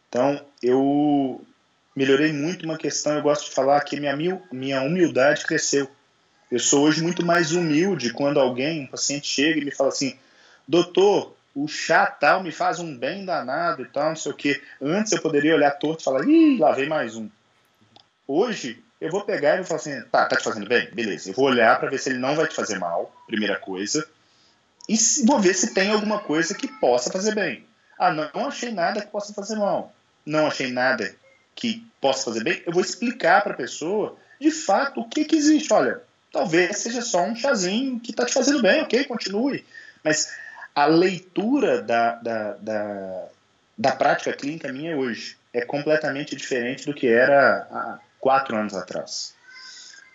Então, 0.09 0.45
eu 0.63 1.45
melhorei 1.95 2.33
muito 2.33 2.65
uma 2.65 2.79
questão, 2.79 3.15
eu 3.15 3.23
gosto 3.23 3.47
de 3.47 3.55
falar 3.55 3.81
que 3.81 3.99
minha, 3.99 4.17
minha 4.53 4.83
humildade 4.83 5.45
cresceu. 5.45 5.89
Eu 6.51 6.59
sou 6.59 6.85
hoje 6.85 7.03
muito 7.03 7.25
mais 7.25 7.53
humilde 7.53 8.13
quando 8.13 8.39
alguém, 8.41 8.83
um 8.83 8.87
paciente 8.87 9.27
chega 9.27 9.61
e 9.61 9.65
me 9.65 9.71
fala 9.71 9.91
assim, 9.91 10.17
doutor, 10.69 11.35
o 11.55 11.67
chá 11.67 12.07
tal 12.07 12.43
me 12.43 12.53
faz 12.53 12.79
um 12.79 12.97
bem 12.97 13.25
danado 13.25 13.83
e 13.83 13.87
tal, 13.87 14.11
não 14.11 14.17
sei 14.17 14.33
o 14.33 14.37
que. 14.37 14.63
Antes 14.81 15.13
eu 15.13 15.23
poderia 15.23 15.55
olhar 15.55 15.71
torto 15.73 16.03
e 16.03 16.05
falar, 16.05 16.29
ih, 16.29 16.59
lá 16.59 16.73
vem 16.73 16.89
mais 16.89 17.17
um. 17.17 17.29
Hoje, 18.27 18.84
eu 19.01 19.11
vou 19.11 19.25
pegar 19.25 19.55
e 19.55 19.57
vou 19.59 19.67
falar 19.67 19.81
assim, 19.81 20.01
tá, 20.11 20.27
tá 20.27 20.37
te 20.37 20.45
fazendo 20.45 20.69
bem? 20.69 20.91
Beleza. 20.93 21.31
Eu 21.31 21.35
vou 21.35 21.47
olhar 21.47 21.79
para 21.79 21.91
ver 21.91 21.99
se 21.99 22.11
ele 22.11 22.19
não 22.19 22.35
vai 22.35 22.47
te 22.47 22.55
fazer 22.55 22.79
mal, 22.79 23.15
primeira 23.27 23.59
coisa. 23.59 24.07
E 24.89 24.97
vou 25.27 25.41
ver 25.41 25.55
se 25.55 25.75
tem 25.75 25.91
alguma 25.91 26.21
coisa 26.21 26.55
que 26.55 26.69
possa 26.69 27.11
fazer 27.11 27.35
bem. 27.35 27.67
Ah, 27.99 28.13
não, 28.13 28.49
achei 28.49 28.71
nada 28.71 29.01
que 29.01 29.09
possa 29.09 29.33
fazer 29.33 29.57
mal. 29.57 29.95
Não 30.25 30.47
achei 30.47 30.71
nada 30.71 31.15
que 31.55 31.87
possa 32.01 32.25
fazer 32.25 32.45
bem. 32.45 32.63
Eu 32.67 32.73
vou 32.73 32.83
explicar 32.83 33.43
para 33.43 33.53
a 33.53 33.57
pessoa, 33.57 34.17
de 34.41 34.51
fato, 34.51 35.01
o 35.01 35.09
que, 35.09 35.25
que 35.25 35.37
existe. 35.37 35.73
Olha, 35.73 36.03
talvez 36.33 36.79
seja 36.79 37.01
só 37.01 37.23
um 37.23 37.37
chazinho 37.37 38.01
que 38.01 38.11
está 38.11 38.25
te 38.25 38.33
fazendo 38.33 38.61
bem, 38.61 38.83
ok, 38.83 39.05
continue. 39.05 39.65
Mas 40.03 40.35
a 40.75 40.87
leitura 40.87 41.81
da, 41.81 42.17
da, 42.17 42.53
da, 42.55 43.25
da 43.79 43.93
prática 43.93 44.33
clínica 44.33 44.73
minha 44.73 44.97
hoje 44.97 45.37
é 45.53 45.65
completamente 45.65 46.35
diferente 46.35 46.85
do 46.87 46.93
que 46.93 47.07
era 47.07 47.69
há 47.71 47.99
quatro 48.25 48.57
anos 48.57 48.73
atrás. 48.73 49.35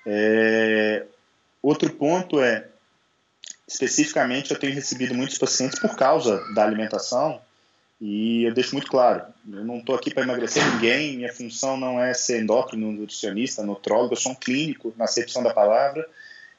É, 0.03 1.05
outro 1.61 1.91
ponto 1.93 2.41
é 2.41 2.65
especificamente, 3.67 4.49
eu 4.49 4.57
tenho 4.57 4.73
recebido 4.73 5.13
muitos 5.13 5.37
pacientes 5.37 5.77
por 5.77 5.95
causa 5.95 6.43
da 6.55 6.63
alimentação 6.63 7.39
e 8.01 8.45
eu 8.45 8.53
deixo 8.53 8.73
muito 8.73 8.89
claro, 8.89 9.25
eu 9.47 9.63
não 9.63 9.77
estou 9.77 9.93
aqui 9.93 10.11
para 10.11 10.23
emagrecer 10.23 10.65
ninguém, 10.73 11.17
minha 11.17 11.31
função 11.31 11.77
não 11.77 12.01
é 12.01 12.11
ser 12.15 12.41
endócrino, 12.41 12.91
nutricionista, 12.91 13.61
nutrólogo, 13.61 14.13
eu 14.13 14.17
sou 14.17 14.31
um 14.31 14.35
clínico 14.35 14.91
na 14.97 15.05
acepção 15.05 15.43
da 15.43 15.53
palavra 15.53 16.09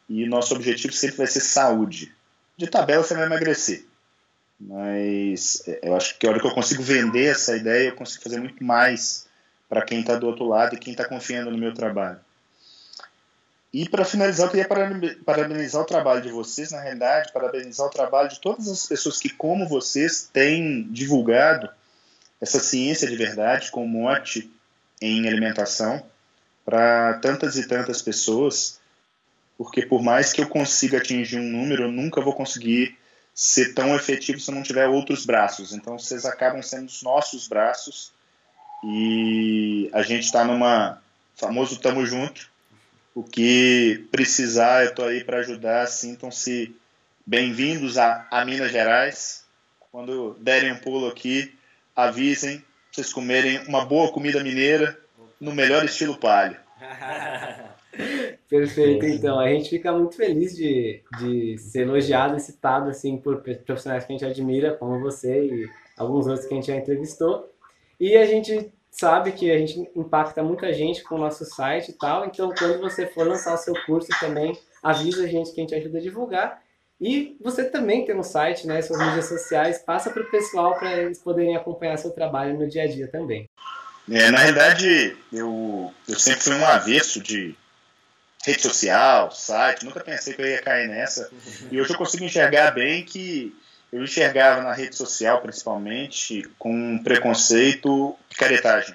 e 0.08 0.24
nosso 0.26 0.54
objetivo 0.54 0.92
sempre 0.92 1.16
vai 1.16 1.26
ser 1.26 1.40
saúde. 1.40 2.14
De 2.56 2.68
tabela 2.68 3.02
você 3.02 3.14
vai 3.14 3.26
emagrecer, 3.26 3.86
mas 4.60 5.64
é, 5.66 5.80
eu 5.82 5.96
acho 5.96 6.16
que 6.16 6.28
a 6.28 6.30
hora 6.30 6.38
que 6.38 6.46
eu 6.46 6.54
consigo 6.54 6.82
vender 6.82 7.24
essa 7.24 7.56
ideia, 7.56 7.88
eu 7.88 7.96
consigo 7.96 8.22
fazer 8.22 8.38
muito 8.38 8.62
mais 8.62 9.28
para 9.70 9.82
quem 9.82 10.00
está 10.00 10.16
do 10.16 10.26
outro 10.26 10.44
lado 10.44 10.74
e 10.74 10.78
quem 10.78 10.90
está 10.90 11.04
confiando 11.04 11.48
no 11.48 11.56
meu 11.56 11.72
trabalho. 11.72 12.18
E 13.72 13.88
para 13.88 14.04
finalizar, 14.04 14.48
eu 14.48 14.50
queria 14.50 14.68
parabenizar 15.24 15.80
o 15.80 15.86
trabalho 15.86 16.20
de 16.20 16.28
vocês, 16.28 16.72
na 16.72 16.80
realidade, 16.80 17.32
parabenizar 17.32 17.86
o 17.86 17.90
trabalho 17.90 18.28
de 18.28 18.40
todas 18.40 18.66
as 18.66 18.84
pessoas 18.84 19.20
que, 19.20 19.30
como 19.30 19.68
vocês, 19.68 20.28
têm 20.32 20.82
divulgado 20.90 21.70
essa 22.40 22.58
ciência 22.58 23.06
de 23.06 23.14
verdade 23.14 23.70
com 23.70 23.86
mote 23.86 24.50
em 25.00 25.28
alimentação 25.28 26.02
para 26.64 27.14
tantas 27.18 27.56
e 27.56 27.68
tantas 27.68 28.02
pessoas, 28.02 28.80
porque 29.56 29.86
por 29.86 30.02
mais 30.02 30.32
que 30.32 30.40
eu 30.40 30.48
consiga 30.48 30.98
atingir 30.98 31.38
um 31.38 31.48
número, 31.48 31.84
eu 31.84 31.92
nunca 31.92 32.20
vou 32.20 32.34
conseguir 32.34 32.98
ser 33.32 33.72
tão 33.72 33.94
efetivo 33.94 34.40
se 34.40 34.50
eu 34.50 34.54
não 34.54 34.64
tiver 34.64 34.88
outros 34.88 35.24
braços. 35.24 35.72
Então 35.72 35.96
vocês 35.96 36.24
acabam 36.24 36.60
sendo 36.60 36.88
os 36.88 37.02
nossos 37.02 37.46
braços 37.46 38.12
e 38.84 39.90
a 39.92 40.02
gente 40.02 40.24
está 40.24 40.44
numa 40.44 41.00
famoso 41.36 41.80
tamo 41.80 42.04
junto 42.04 42.50
o 43.14 43.22
que 43.22 44.06
precisar, 44.10 44.84
eu 44.84 44.90
estou 44.90 45.04
aí 45.04 45.24
para 45.24 45.38
ajudar. 45.38 45.86
Sintam-se 45.86 46.74
bem-vindos 47.26 47.98
a, 47.98 48.26
a, 48.30 48.44
Minas 48.44 48.70
Gerais. 48.70 49.44
Quando 49.90 50.36
derem 50.40 50.72
um 50.72 50.78
pulo 50.78 51.08
aqui, 51.08 51.52
avisem 51.94 52.58
para 52.58 52.66
vocês 52.92 53.12
comerem 53.12 53.58
uma 53.66 53.84
boa 53.84 54.12
comida 54.12 54.42
mineira 54.42 54.98
no 55.40 55.52
melhor 55.52 55.84
estilo 55.84 56.16
palio. 56.16 56.56
Perfeito, 58.48 59.04
então. 59.06 59.38
A 59.38 59.48
gente 59.48 59.70
fica 59.70 59.92
muito 59.92 60.16
feliz 60.16 60.56
de, 60.56 61.02
de 61.18 61.58
ser 61.58 61.82
elogiado 61.82 62.36
e 62.36 62.40
citado 62.40 62.88
assim, 62.88 63.16
por 63.16 63.42
profissionais 63.42 64.04
que 64.04 64.12
a 64.12 64.16
gente 64.16 64.24
admira, 64.24 64.74
como 64.76 65.00
você 65.00 65.46
e 65.46 65.70
alguns 65.96 66.26
outros 66.26 66.46
que 66.46 66.54
a 66.54 66.56
gente 66.56 66.68
já 66.68 66.76
entrevistou. 66.76 67.52
E 68.00 68.16
a 68.16 68.24
gente 68.24 68.72
sabe 68.90 69.32
que 69.32 69.50
a 69.50 69.58
gente 69.58 69.88
impacta 69.94 70.42
muita 70.42 70.72
gente 70.72 71.02
com 71.04 71.16
o 71.16 71.18
nosso 71.18 71.44
site 71.44 71.90
e 71.90 71.92
tal. 71.92 72.24
Então, 72.24 72.52
quando 72.56 72.80
você 72.80 73.06
for 73.06 73.26
lançar 73.26 73.54
o 73.54 73.58
seu 73.58 73.74
curso 73.84 74.08
também, 74.18 74.58
avisa 74.82 75.24
a 75.24 75.26
gente 75.26 75.52
que 75.52 75.60
a 75.60 75.64
gente 75.64 75.74
ajuda 75.74 75.98
a 75.98 76.02
divulgar. 76.02 76.62
E 77.00 77.36
você 77.40 77.64
também 77.64 78.04
tem 78.04 78.14
um 78.14 78.22
site, 78.22 78.66
né, 78.66 78.82
suas 78.82 78.98
mídias 78.98 79.26
sociais, 79.26 79.78
passa 79.78 80.10
para 80.10 80.22
o 80.22 80.30
pessoal 80.30 80.78
para 80.78 80.98
eles 80.98 81.18
poderem 81.18 81.56
acompanhar 81.56 81.96
seu 81.96 82.10
trabalho 82.10 82.58
no 82.58 82.68
dia 82.68 82.82
a 82.82 82.86
dia 82.86 83.08
também. 83.08 83.48
É, 84.10 84.30
na 84.30 84.38
realidade, 84.38 85.16
eu, 85.32 85.92
eu 86.06 86.18
sempre 86.18 86.42
fui 86.42 86.54
um 86.54 86.66
avesso 86.66 87.22
de 87.22 87.54
rede 88.44 88.60
social, 88.60 89.30
site, 89.30 89.84
nunca 89.84 90.00
pensei 90.00 90.34
que 90.34 90.42
eu 90.42 90.46
ia 90.46 90.60
cair 90.60 90.88
nessa. 90.88 91.30
E 91.70 91.80
hoje 91.80 91.92
eu 91.92 91.96
consigo 91.96 92.24
enxergar 92.24 92.72
bem 92.72 93.04
que 93.04 93.54
eu 93.92 94.04
enxergava 94.04 94.62
na 94.62 94.72
rede 94.72 94.94
social, 94.96 95.40
principalmente, 95.40 96.48
com 96.58 96.98
preconceito, 97.02 98.16
picaretagem. 98.28 98.94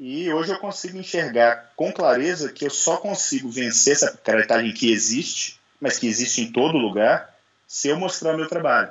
E 0.00 0.32
hoje 0.32 0.52
eu 0.52 0.58
consigo 0.58 0.98
enxergar 0.98 1.70
com 1.76 1.92
clareza 1.92 2.50
que 2.50 2.64
eu 2.64 2.70
só 2.70 2.96
consigo 2.96 3.50
vencer 3.50 3.92
essa 3.92 4.10
picaretagem 4.10 4.72
que 4.72 4.90
existe, 4.90 5.60
mas 5.80 5.98
que 5.98 6.08
existe 6.08 6.40
em 6.40 6.50
todo 6.50 6.78
lugar, 6.78 7.36
se 7.68 7.88
eu 7.88 7.96
mostrar 7.96 8.36
meu 8.36 8.48
trabalho. 8.48 8.90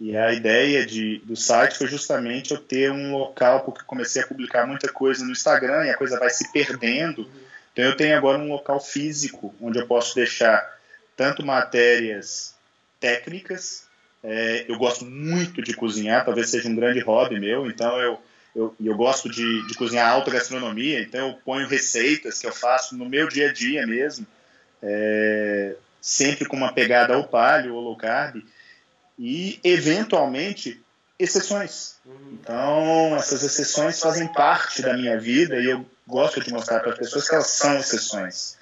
E 0.00 0.16
a 0.16 0.32
ideia 0.32 0.86
de, 0.86 1.18
do 1.24 1.36
site 1.36 1.76
foi 1.76 1.88
justamente 1.88 2.52
eu 2.52 2.58
ter 2.58 2.90
um 2.90 3.12
local, 3.12 3.64
porque 3.64 3.84
comecei 3.84 4.22
a 4.22 4.26
publicar 4.26 4.66
muita 4.66 4.90
coisa 4.90 5.24
no 5.24 5.32
Instagram 5.32 5.84
e 5.84 5.90
a 5.90 5.96
coisa 5.96 6.18
vai 6.18 6.30
se 6.30 6.50
perdendo. 6.52 7.30
Então 7.72 7.84
eu 7.84 7.96
tenho 7.96 8.16
agora 8.16 8.38
um 8.38 8.48
local 8.48 8.80
físico 8.80 9.54
onde 9.60 9.78
eu 9.78 9.86
posso 9.86 10.14
deixar 10.14 10.78
tanto 11.16 11.44
matérias 11.44 12.54
técnicas 12.98 13.89
é, 14.22 14.66
eu 14.68 14.76
gosto 14.76 15.04
muito 15.04 15.62
de 15.62 15.74
cozinhar, 15.74 16.24
talvez 16.24 16.50
seja 16.50 16.68
um 16.68 16.76
grande 16.76 17.00
hobby 17.00 17.40
meu, 17.40 17.66
então 17.66 17.98
eu, 18.00 18.20
eu, 18.54 18.74
eu 18.82 18.96
gosto 18.96 19.28
de, 19.28 19.66
de 19.66 19.74
cozinhar 19.74 20.10
alta 20.10 20.30
gastronomia, 20.30 21.00
então 21.00 21.28
eu 21.28 21.34
ponho 21.44 21.66
receitas 21.66 22.38
que 22.38 22.46
eu 22.46 22.52
faço 22.52 22.96
no 22.96 23.08
meu 23.08 23.28
dia 23.28 23.48
a 23.48 23.52
dia 23.52 23.86
mesmo, 23.86 24.26
é, 24.82 25.76
sempre 26.00 26.46
com 26.46 26.56
uma 26.56 26.72
pegada 26.72 27.14
ao 27.14 27.24
palio 27.24 27.74
ou 27.74 27.80
low 27.80 27.96
carb, 27.96 28.42
e 29.18 29.58
eventualmente 29.62 30.82
exceções. 31.18 31.96
Então, 32.32 33.14
essas 33.16 33.42
exceções 33.42 34.00
fazem 34.00 34.26
parte 34.32 34.80
da 34.80 34.96
minha 34.96 35.18
vida 35.18 35.56
e 35.56 35.66
eu 35.66 35.84
gosto 36.06 36.40
de 36.40 36.50
mostrar 36.52 36.80
para 36.80 36.92
as 36.92 36.98
pessoas 36.98 37.28
que 37.28 37.34
elas 37.34 37.48
são 37.48 37.78
exceções. 37.78 38.56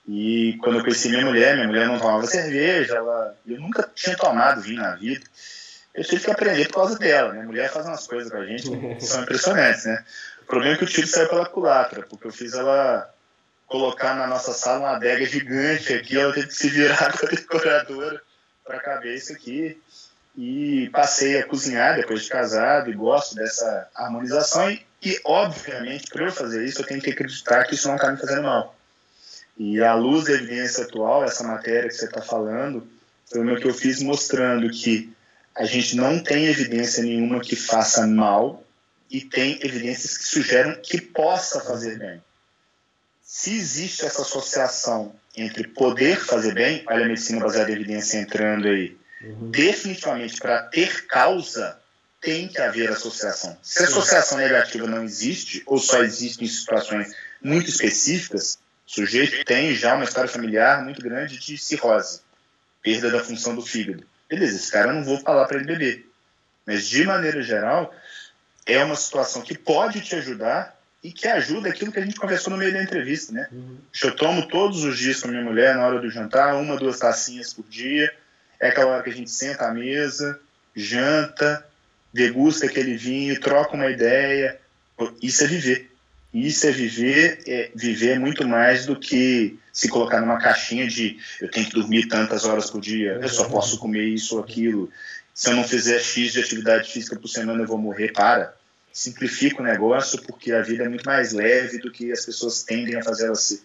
e 0.07 0.57
quando 0.61 0.77
eu 0.77 0.81
conheci 0.81 1.09
minha 1.09 1.25
mulher, 1.25 1.55
minha 1.55 1.67
mulher 1.67 1.87
não 1.87 1.97
tomava 1.97 2.25
cerveja, 2.27 2.95
ela, 2.95 3.35
eu 3.47 3.59
nunca 3.59 3.89
tinha 3.95 4.15
tomado 4.17 4.61
vinho 4.61 4.81
na 4.81 4.95
vida. 4.95 5.25
Eu 5.93 6.03
tive 6.03 6.25
que 6.25 6.31
aprender 6.31 6.67
por 6.67 6.75
causa 6.75 6.97
dela. 6.97 7.31
Minha 7.31 7.45
mulher 7.45 7.71
faz 7.71 7.85
umas 7.85 8.05
coisas 8.07 8.31
com 8.31 8.37
a 8.37 8.45
gente 8.45 8.69
que 8.69 9.05
são 9.05 9.21
impressionantes, 9.23 9.85
né? 9.85 10.03
O 10.41 10.45
problema 10.45 10.75
é 10.75 10.77
que 10.77 10.83
o 10.83 10.87
tiro 10.87 11.07
saiu 11.07 11.29
pela 11.29 11.45
culatra, 11.45 12.03
porque 12.03 12.27
eu 12.27 12.31
fiz 12.31 12.53
ela 12.53 13.12
colocar 13.73 14.13
na 14.13 14.27
nossa 14.27 14.53
sala 14.53 14.81
uma 14.81 14.95
adega 14.97 15.25
gigante 15.25 15.93
aqui, 15.93 16.15
ela 16.15 16.31
teve 16.31 16.45
que 16.45 16.53
se 16.53 16.69
virar 16.69 17.11
com 17.17 17.25
a 17.25 17.29
decoradora 17.29 18.21
para 18.63 18.79
caber 18.79 19.15
isso 19.15 19.33
aqui. 19.33 19.81
E 20.37 20.89
passei 20.91 21.39
a 21.39 21.47
cozinhar 21.47 21.95
depois 21.95 22.21
de 22.21 22.29
casado 22.29 22.91
e 22.91 22.93
gosto 22.93 23.33
dessa 23.33 23.89
harmonização. 23.95 24.69
E, 24.69 24.85
e 25.01 25.19
obviamente, 25.25 26.07
para 26.11 26.25
eu 26.25 26.31
fazer 26.31 26.63
isso, 26.63 26.81
eu 26.81 26.85
tenho 26.85 27.01
que 27.01 27.09
acreditar 27.09 27.63
que 27.63 27.73
isso 27.73 27.87
não 27.87 27.95
está 27.95 28.11
me 28.11 28.17
fazendo 28.19 28.43
mal. 28.43 28.75
E 29.57 29.81
à 29.81 29.95
luz 29.95 30.25
da 30.25 30.33
evidência 30.33 30.83
atual, 30.83 31.23
essa 31.23 31.43
matéria 31.43 31.89
que 31.89 31.95
você 31.95 32.05
está 32.05 32.21
falando, 32.21 32.87
foi 33.25 33.41
o 33.41 33.59
que 33.59 33.67
eu 33.67 33.73
fiz 33.73 34.03
mostrando 34.03 34.69
que 34.69 35.11
a 35.55 35.65
gente 35.65 35.95
não 35.95 36.21
tem 36.21 36.45
evidência 36.45 37.01
nenhuma 37.01 37.39
que 37.39 37.55
faça 37.55 38.05
mal 38.05 38.63
e 39.09 39.21
tem 39.21 39.59
evidências 39.63 40.15
que 40.15 40.25
sugerem 40.25 40.79
que 40.79 41.01
possa 41.01 41.59
fazer 41.59 41.97
bem. 41.97 42.21
Se 43.35 43.51
existe 43.51 44.05
essa 44.05 44.21
associação 44.21 45.15
entre 45.35 45.67
poder 45.67 46.23
fazer 46.23 46.53
bem, 46.53 46.83
olha 46.87 47.03
a 47.03 47.07
medicina 47.07 47.39
baseada 47.39 47.71
em 47.71 47.73
evidência 47.73 48.19
entrando 48.19 48.67
aí, 48.67 48.95
uhum. 49.23 49.49
definitivamente 49.49 50.37
para 50.37 50.61
ter 50.61 51.07
causa, 51.07 51.79
tem 52.21 52.47
que 52.47 52.61
haver 52.61 52.91
associação. 52.91 53.57
Se 53.63 53.81
a 53.81 53.87
associação 53.87 54.37
negativa 54.37 54.85
não 54.85 55.03
existe, 55.03 55.63
ou 55.65 55.79
só 55.79 56.03
existe 56.03 56.45
em 56.45 56.47
situações 56.47 57.11
muito 57.41 57.71
específicas, 57.71 58.59
o 58.87 58.91
sujeito 58.91 59.43
tem 59.45 59.73
já 59.73 59.95
uma 59.95 60.03
história 60.03 60.29
familiar 60.29 60.83
muito 60.83 61.01
grande 61.01 61.39
de 61.39 61.57
cirrose, 61.57 62.21
perda 62.83 63.09
da 63.09 63.23
função 63.23 63.55
do 63.55 63.65
fígado. 63.65 64.05
Beleza, 64.29 64.57
esse 64.57 64.71
cara 64.71 64.91
eu 64.91 64.93
não 64.93 65.03
vou 65.03 65.19
falar 65.19 65.45
para 65.45 65.57
ele 65.57 65.65
beber. 65.65 66.07
Mas, 66.67 66.87
de 66.87 67.03
maneira 67.03 67.41
geral, 67.41 67.91
é 68.63 68.83
uma 68.83 68.95
situação 68.95 69.41
que 69.41 69.57
pode 69.57 70.01
te 70.01 70.13
ajudar 70.17 70.79
e 71.03 71.11
que 71.11 71.27
ajuda 71.27 71.69
aquilo 71.69 71.91
que 71.91 71.99
a 71.99 72.05
gente 72.05 72.15
conversou 72.15 72.51
no 72.51 72.57
meio 72.57 72.71
da 72.71 72.81
entrevista, 72.81 73.33
né? 73.33 73.47
Uhum. 73.51 73.77
Eu 74.01 74.15
tomo 74.15 74.47
todos 74.47 74.83
os 74.85 74.97
dias 74.97 75.19
com 75.19 75.27
a 75.27 75.31
minha 75.31 75.43
mulher 75.43 75.75
na 75.75 75.85
hora 75.85 75.99
do 75.99 76.09
jantar, 76.09 76.55
uma, 76.55 76.77
duas 76.77 76.97
tacinhas 76.97 77.53
por 77.53 77.65
dia. 77.67 78.11
É 78.59 78.69
aquela 78.69 78.91
hora 78.91 79.03
que 79.03 79.09
a 79.09 79.13
gente 79.13 79.29
senta 79.29 79.67
à 79.67 79.73
mesa, 79.73 80.39
janta, 80.73 81.65
degusta 82.13 82.67
aquele 82.67 82.95
vinho, 82.95 83.37
troca 83.41 83.75
uma 83.75 83.91
ideia. 83.91 84.57
Isso 85.21 85.43
é 85.43 85.47
viver. 85.47 85.91
Isso 86.33 86.65
é 86.65 86.71
viver, 86.71 87.43
é 87.45 87.71
viver 87.75 88.17
muito 88.17 88.47
mais 88.47 88.85
do 88.85 88.95
que 88.95 89.59
se 89.73 89.89
colocar 89.89 90.21
numa 90.21 90.39
caixinha 90.39 90.87
de 90.87 91.19
eu 91.41 91.51
tenho 91.51 91.65
que 91.65 91.73
dormir 91.73 92.07
tantas 92.07 92.45
horas 92.45 92.71
por 92.71 92.79
dia, 92.79 93.19
eu 93.21 93.29
só 93.29 93.49
posso 93.49 93.77
comer 93.77 94.03
isso 94.03 94.37
ou 94.37 94.43
aquilo. 94.43 94.89
Se 95.33 95.49
eu 95.49 95.55
não 95.55 95.63
fizer 95.63 95.99
X 95.99 96.31
de 96.31 96.39
atividade 96.39 96.91
física 96.91 97.15
por 97.15 97.27
semana, 97.27 97.61
eu 97.61 97.67
vou 97.67 97.77
morrer. 97.77 98.13
Para. 98.13 98.55
Simplifica 98.93 99.59
o 99.59 99.65
negócio, 99.65 100.21
porque 100.21 100.51
a 100.51 100.61
vida 100.61 100.83
é 100.83 100.87
muito 100.87 101.03
mais 101.03 101.33
leve 101.33 101.79
do 101.79 101.91
que 101.91 102.11
as 102.11 102.23
pessoas 102.23 102.63
tendem 102.63 102.95
a 102.95 103.03
fazer 103.03 103.25
ela 103.25 103.35
ser. 103.35 103.61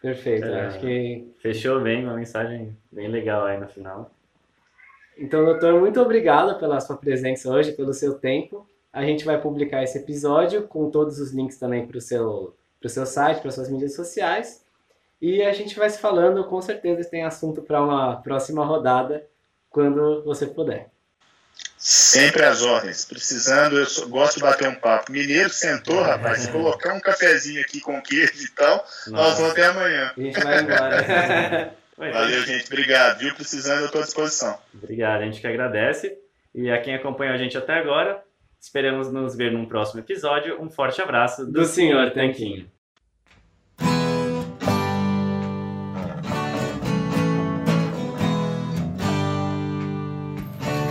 Perfeito, 0.00 0.46
é, 0.46 0.66
acho 0.66 0.80
que. 0.80 1.34
Fechou 1.40 1.80
bem, 1.82 2.02
uma 2.02 2.14
mensagem 2.14 2.74
bem 2.90 3.08
legal 3.08 3.44
aí 3.44 3.60
no 3.60 3.68
final. 3.68 4.10
Então, 5.18 5.44
doutor, 5.44 5.78
muito 5.78 6.00
obrigado 6.00 6.58
pela 6.58 6.80
sua 6.80 6.96
presença 6.96 7.50
hoje, 7.50 7.72
pelo 7.72 7.92
seu 7.92 8.14
tempo. 8.14 8.66
A 8.90 9.04
gente 9.04 9.24
vai 9.24 9.40
publicar 9.40 9.82
esse 9.82 9.98
episódio 9.98 10.62
com 10.62 10.90
todos 10.90 11.18
os 11.18 11.32
links 11.32 11.58
também 11.58 11.86
para 11.86 11.98
o 11.98 12.00
seu, 12.00 12.56
seu 12.86 13.04
site, 13.04 13.42
para 13.42 13.50
suas 13.50 13.68
mídias 13.68 13.94
sociais. 13.94 14.64
E 15.20 15.42
a 15.42 15.52
gente 15.52 15.76
vai 15.76 15.90
se 15.90 15.98
falando, 15.98 16.44
com 16.44 16.60
certeza 16.60 17.08
tem 17.08 17.22
assunto 17.22 17.62
para 17.62 17.82
uma 17.82 18.16
próxima 18.16 18.64
rodada, 18.64 19.26
quando 19.70 20.22
você 20.24 20.46
puder. 20.46 20.93
Sempre 21.86 22.42
às 22.46 22.62
ordens. 22.62 23.04
Precisando, 23.04 23.78
eu 23.78 23.84
só, 23.84 24.06
gosto 24.06 24.36
de 24.36 24.40
bater 24.40 24.66
um 24.66 24.74
papo. 24.74 25.12
Mineiro 25.12 25.50
sentou, 25.50 26.00
rapaz, 26.00 26.38
se 26.38 26.50
colocar 26.50 26.94
um 26.94 27.00
cafezinho 27.00 27.60
aqui 27.60 27.78
com 27.78 28.00
queijo 28.00 28.42
e 28.42 28.48
tal, 28.54 28.76
Nossa. 28.76 29.10
nós 29.10 29.34
vamos 29.36 29.52
até 29.52 29.66
amanhã. 29.66 30.10
A 30.16 30.20
gente 30.20 30.40
vai 30.40 30.62
embora. 30.62 31.74
Valeu, 31.98 32.42
gente. 32.42 32.66
Obrigado. 32.68 33.18
Viu? 33.18 33.34
Precisando, 33.34 33.80
eu 33.80 33.86
estou 33.86 34.00
à 34.00 34.04
disposição. 34.04 34.58
Obrigado. 34.72 35.20
A 35.20 35.24
gente 35.26 35.42
que 35.42 35.46
agradece. 35.46 36.16
E 36.54 36.70
a 36.70 36.80
quem 36.80 36.94
acompanhou 36.94 37.34
a 37.34 37.38
gente 37.38 37.58
até 37.58 37.74
agora, 37.74 38.22
Esperamos 38.64 39.12
nos 39.12 39.36
ver 39.36 39.52
num 39.52 39.66
próximo 39.66 40.00
episódio. 40.00 40.58
Um 40.58 40.70
forte 40.70 41.02
abraço 41.02 41.44
do, 41.44 41.52
do 41.52 41.64
Senhor 41.66 42.10
Tanquinho. 42.12 42.66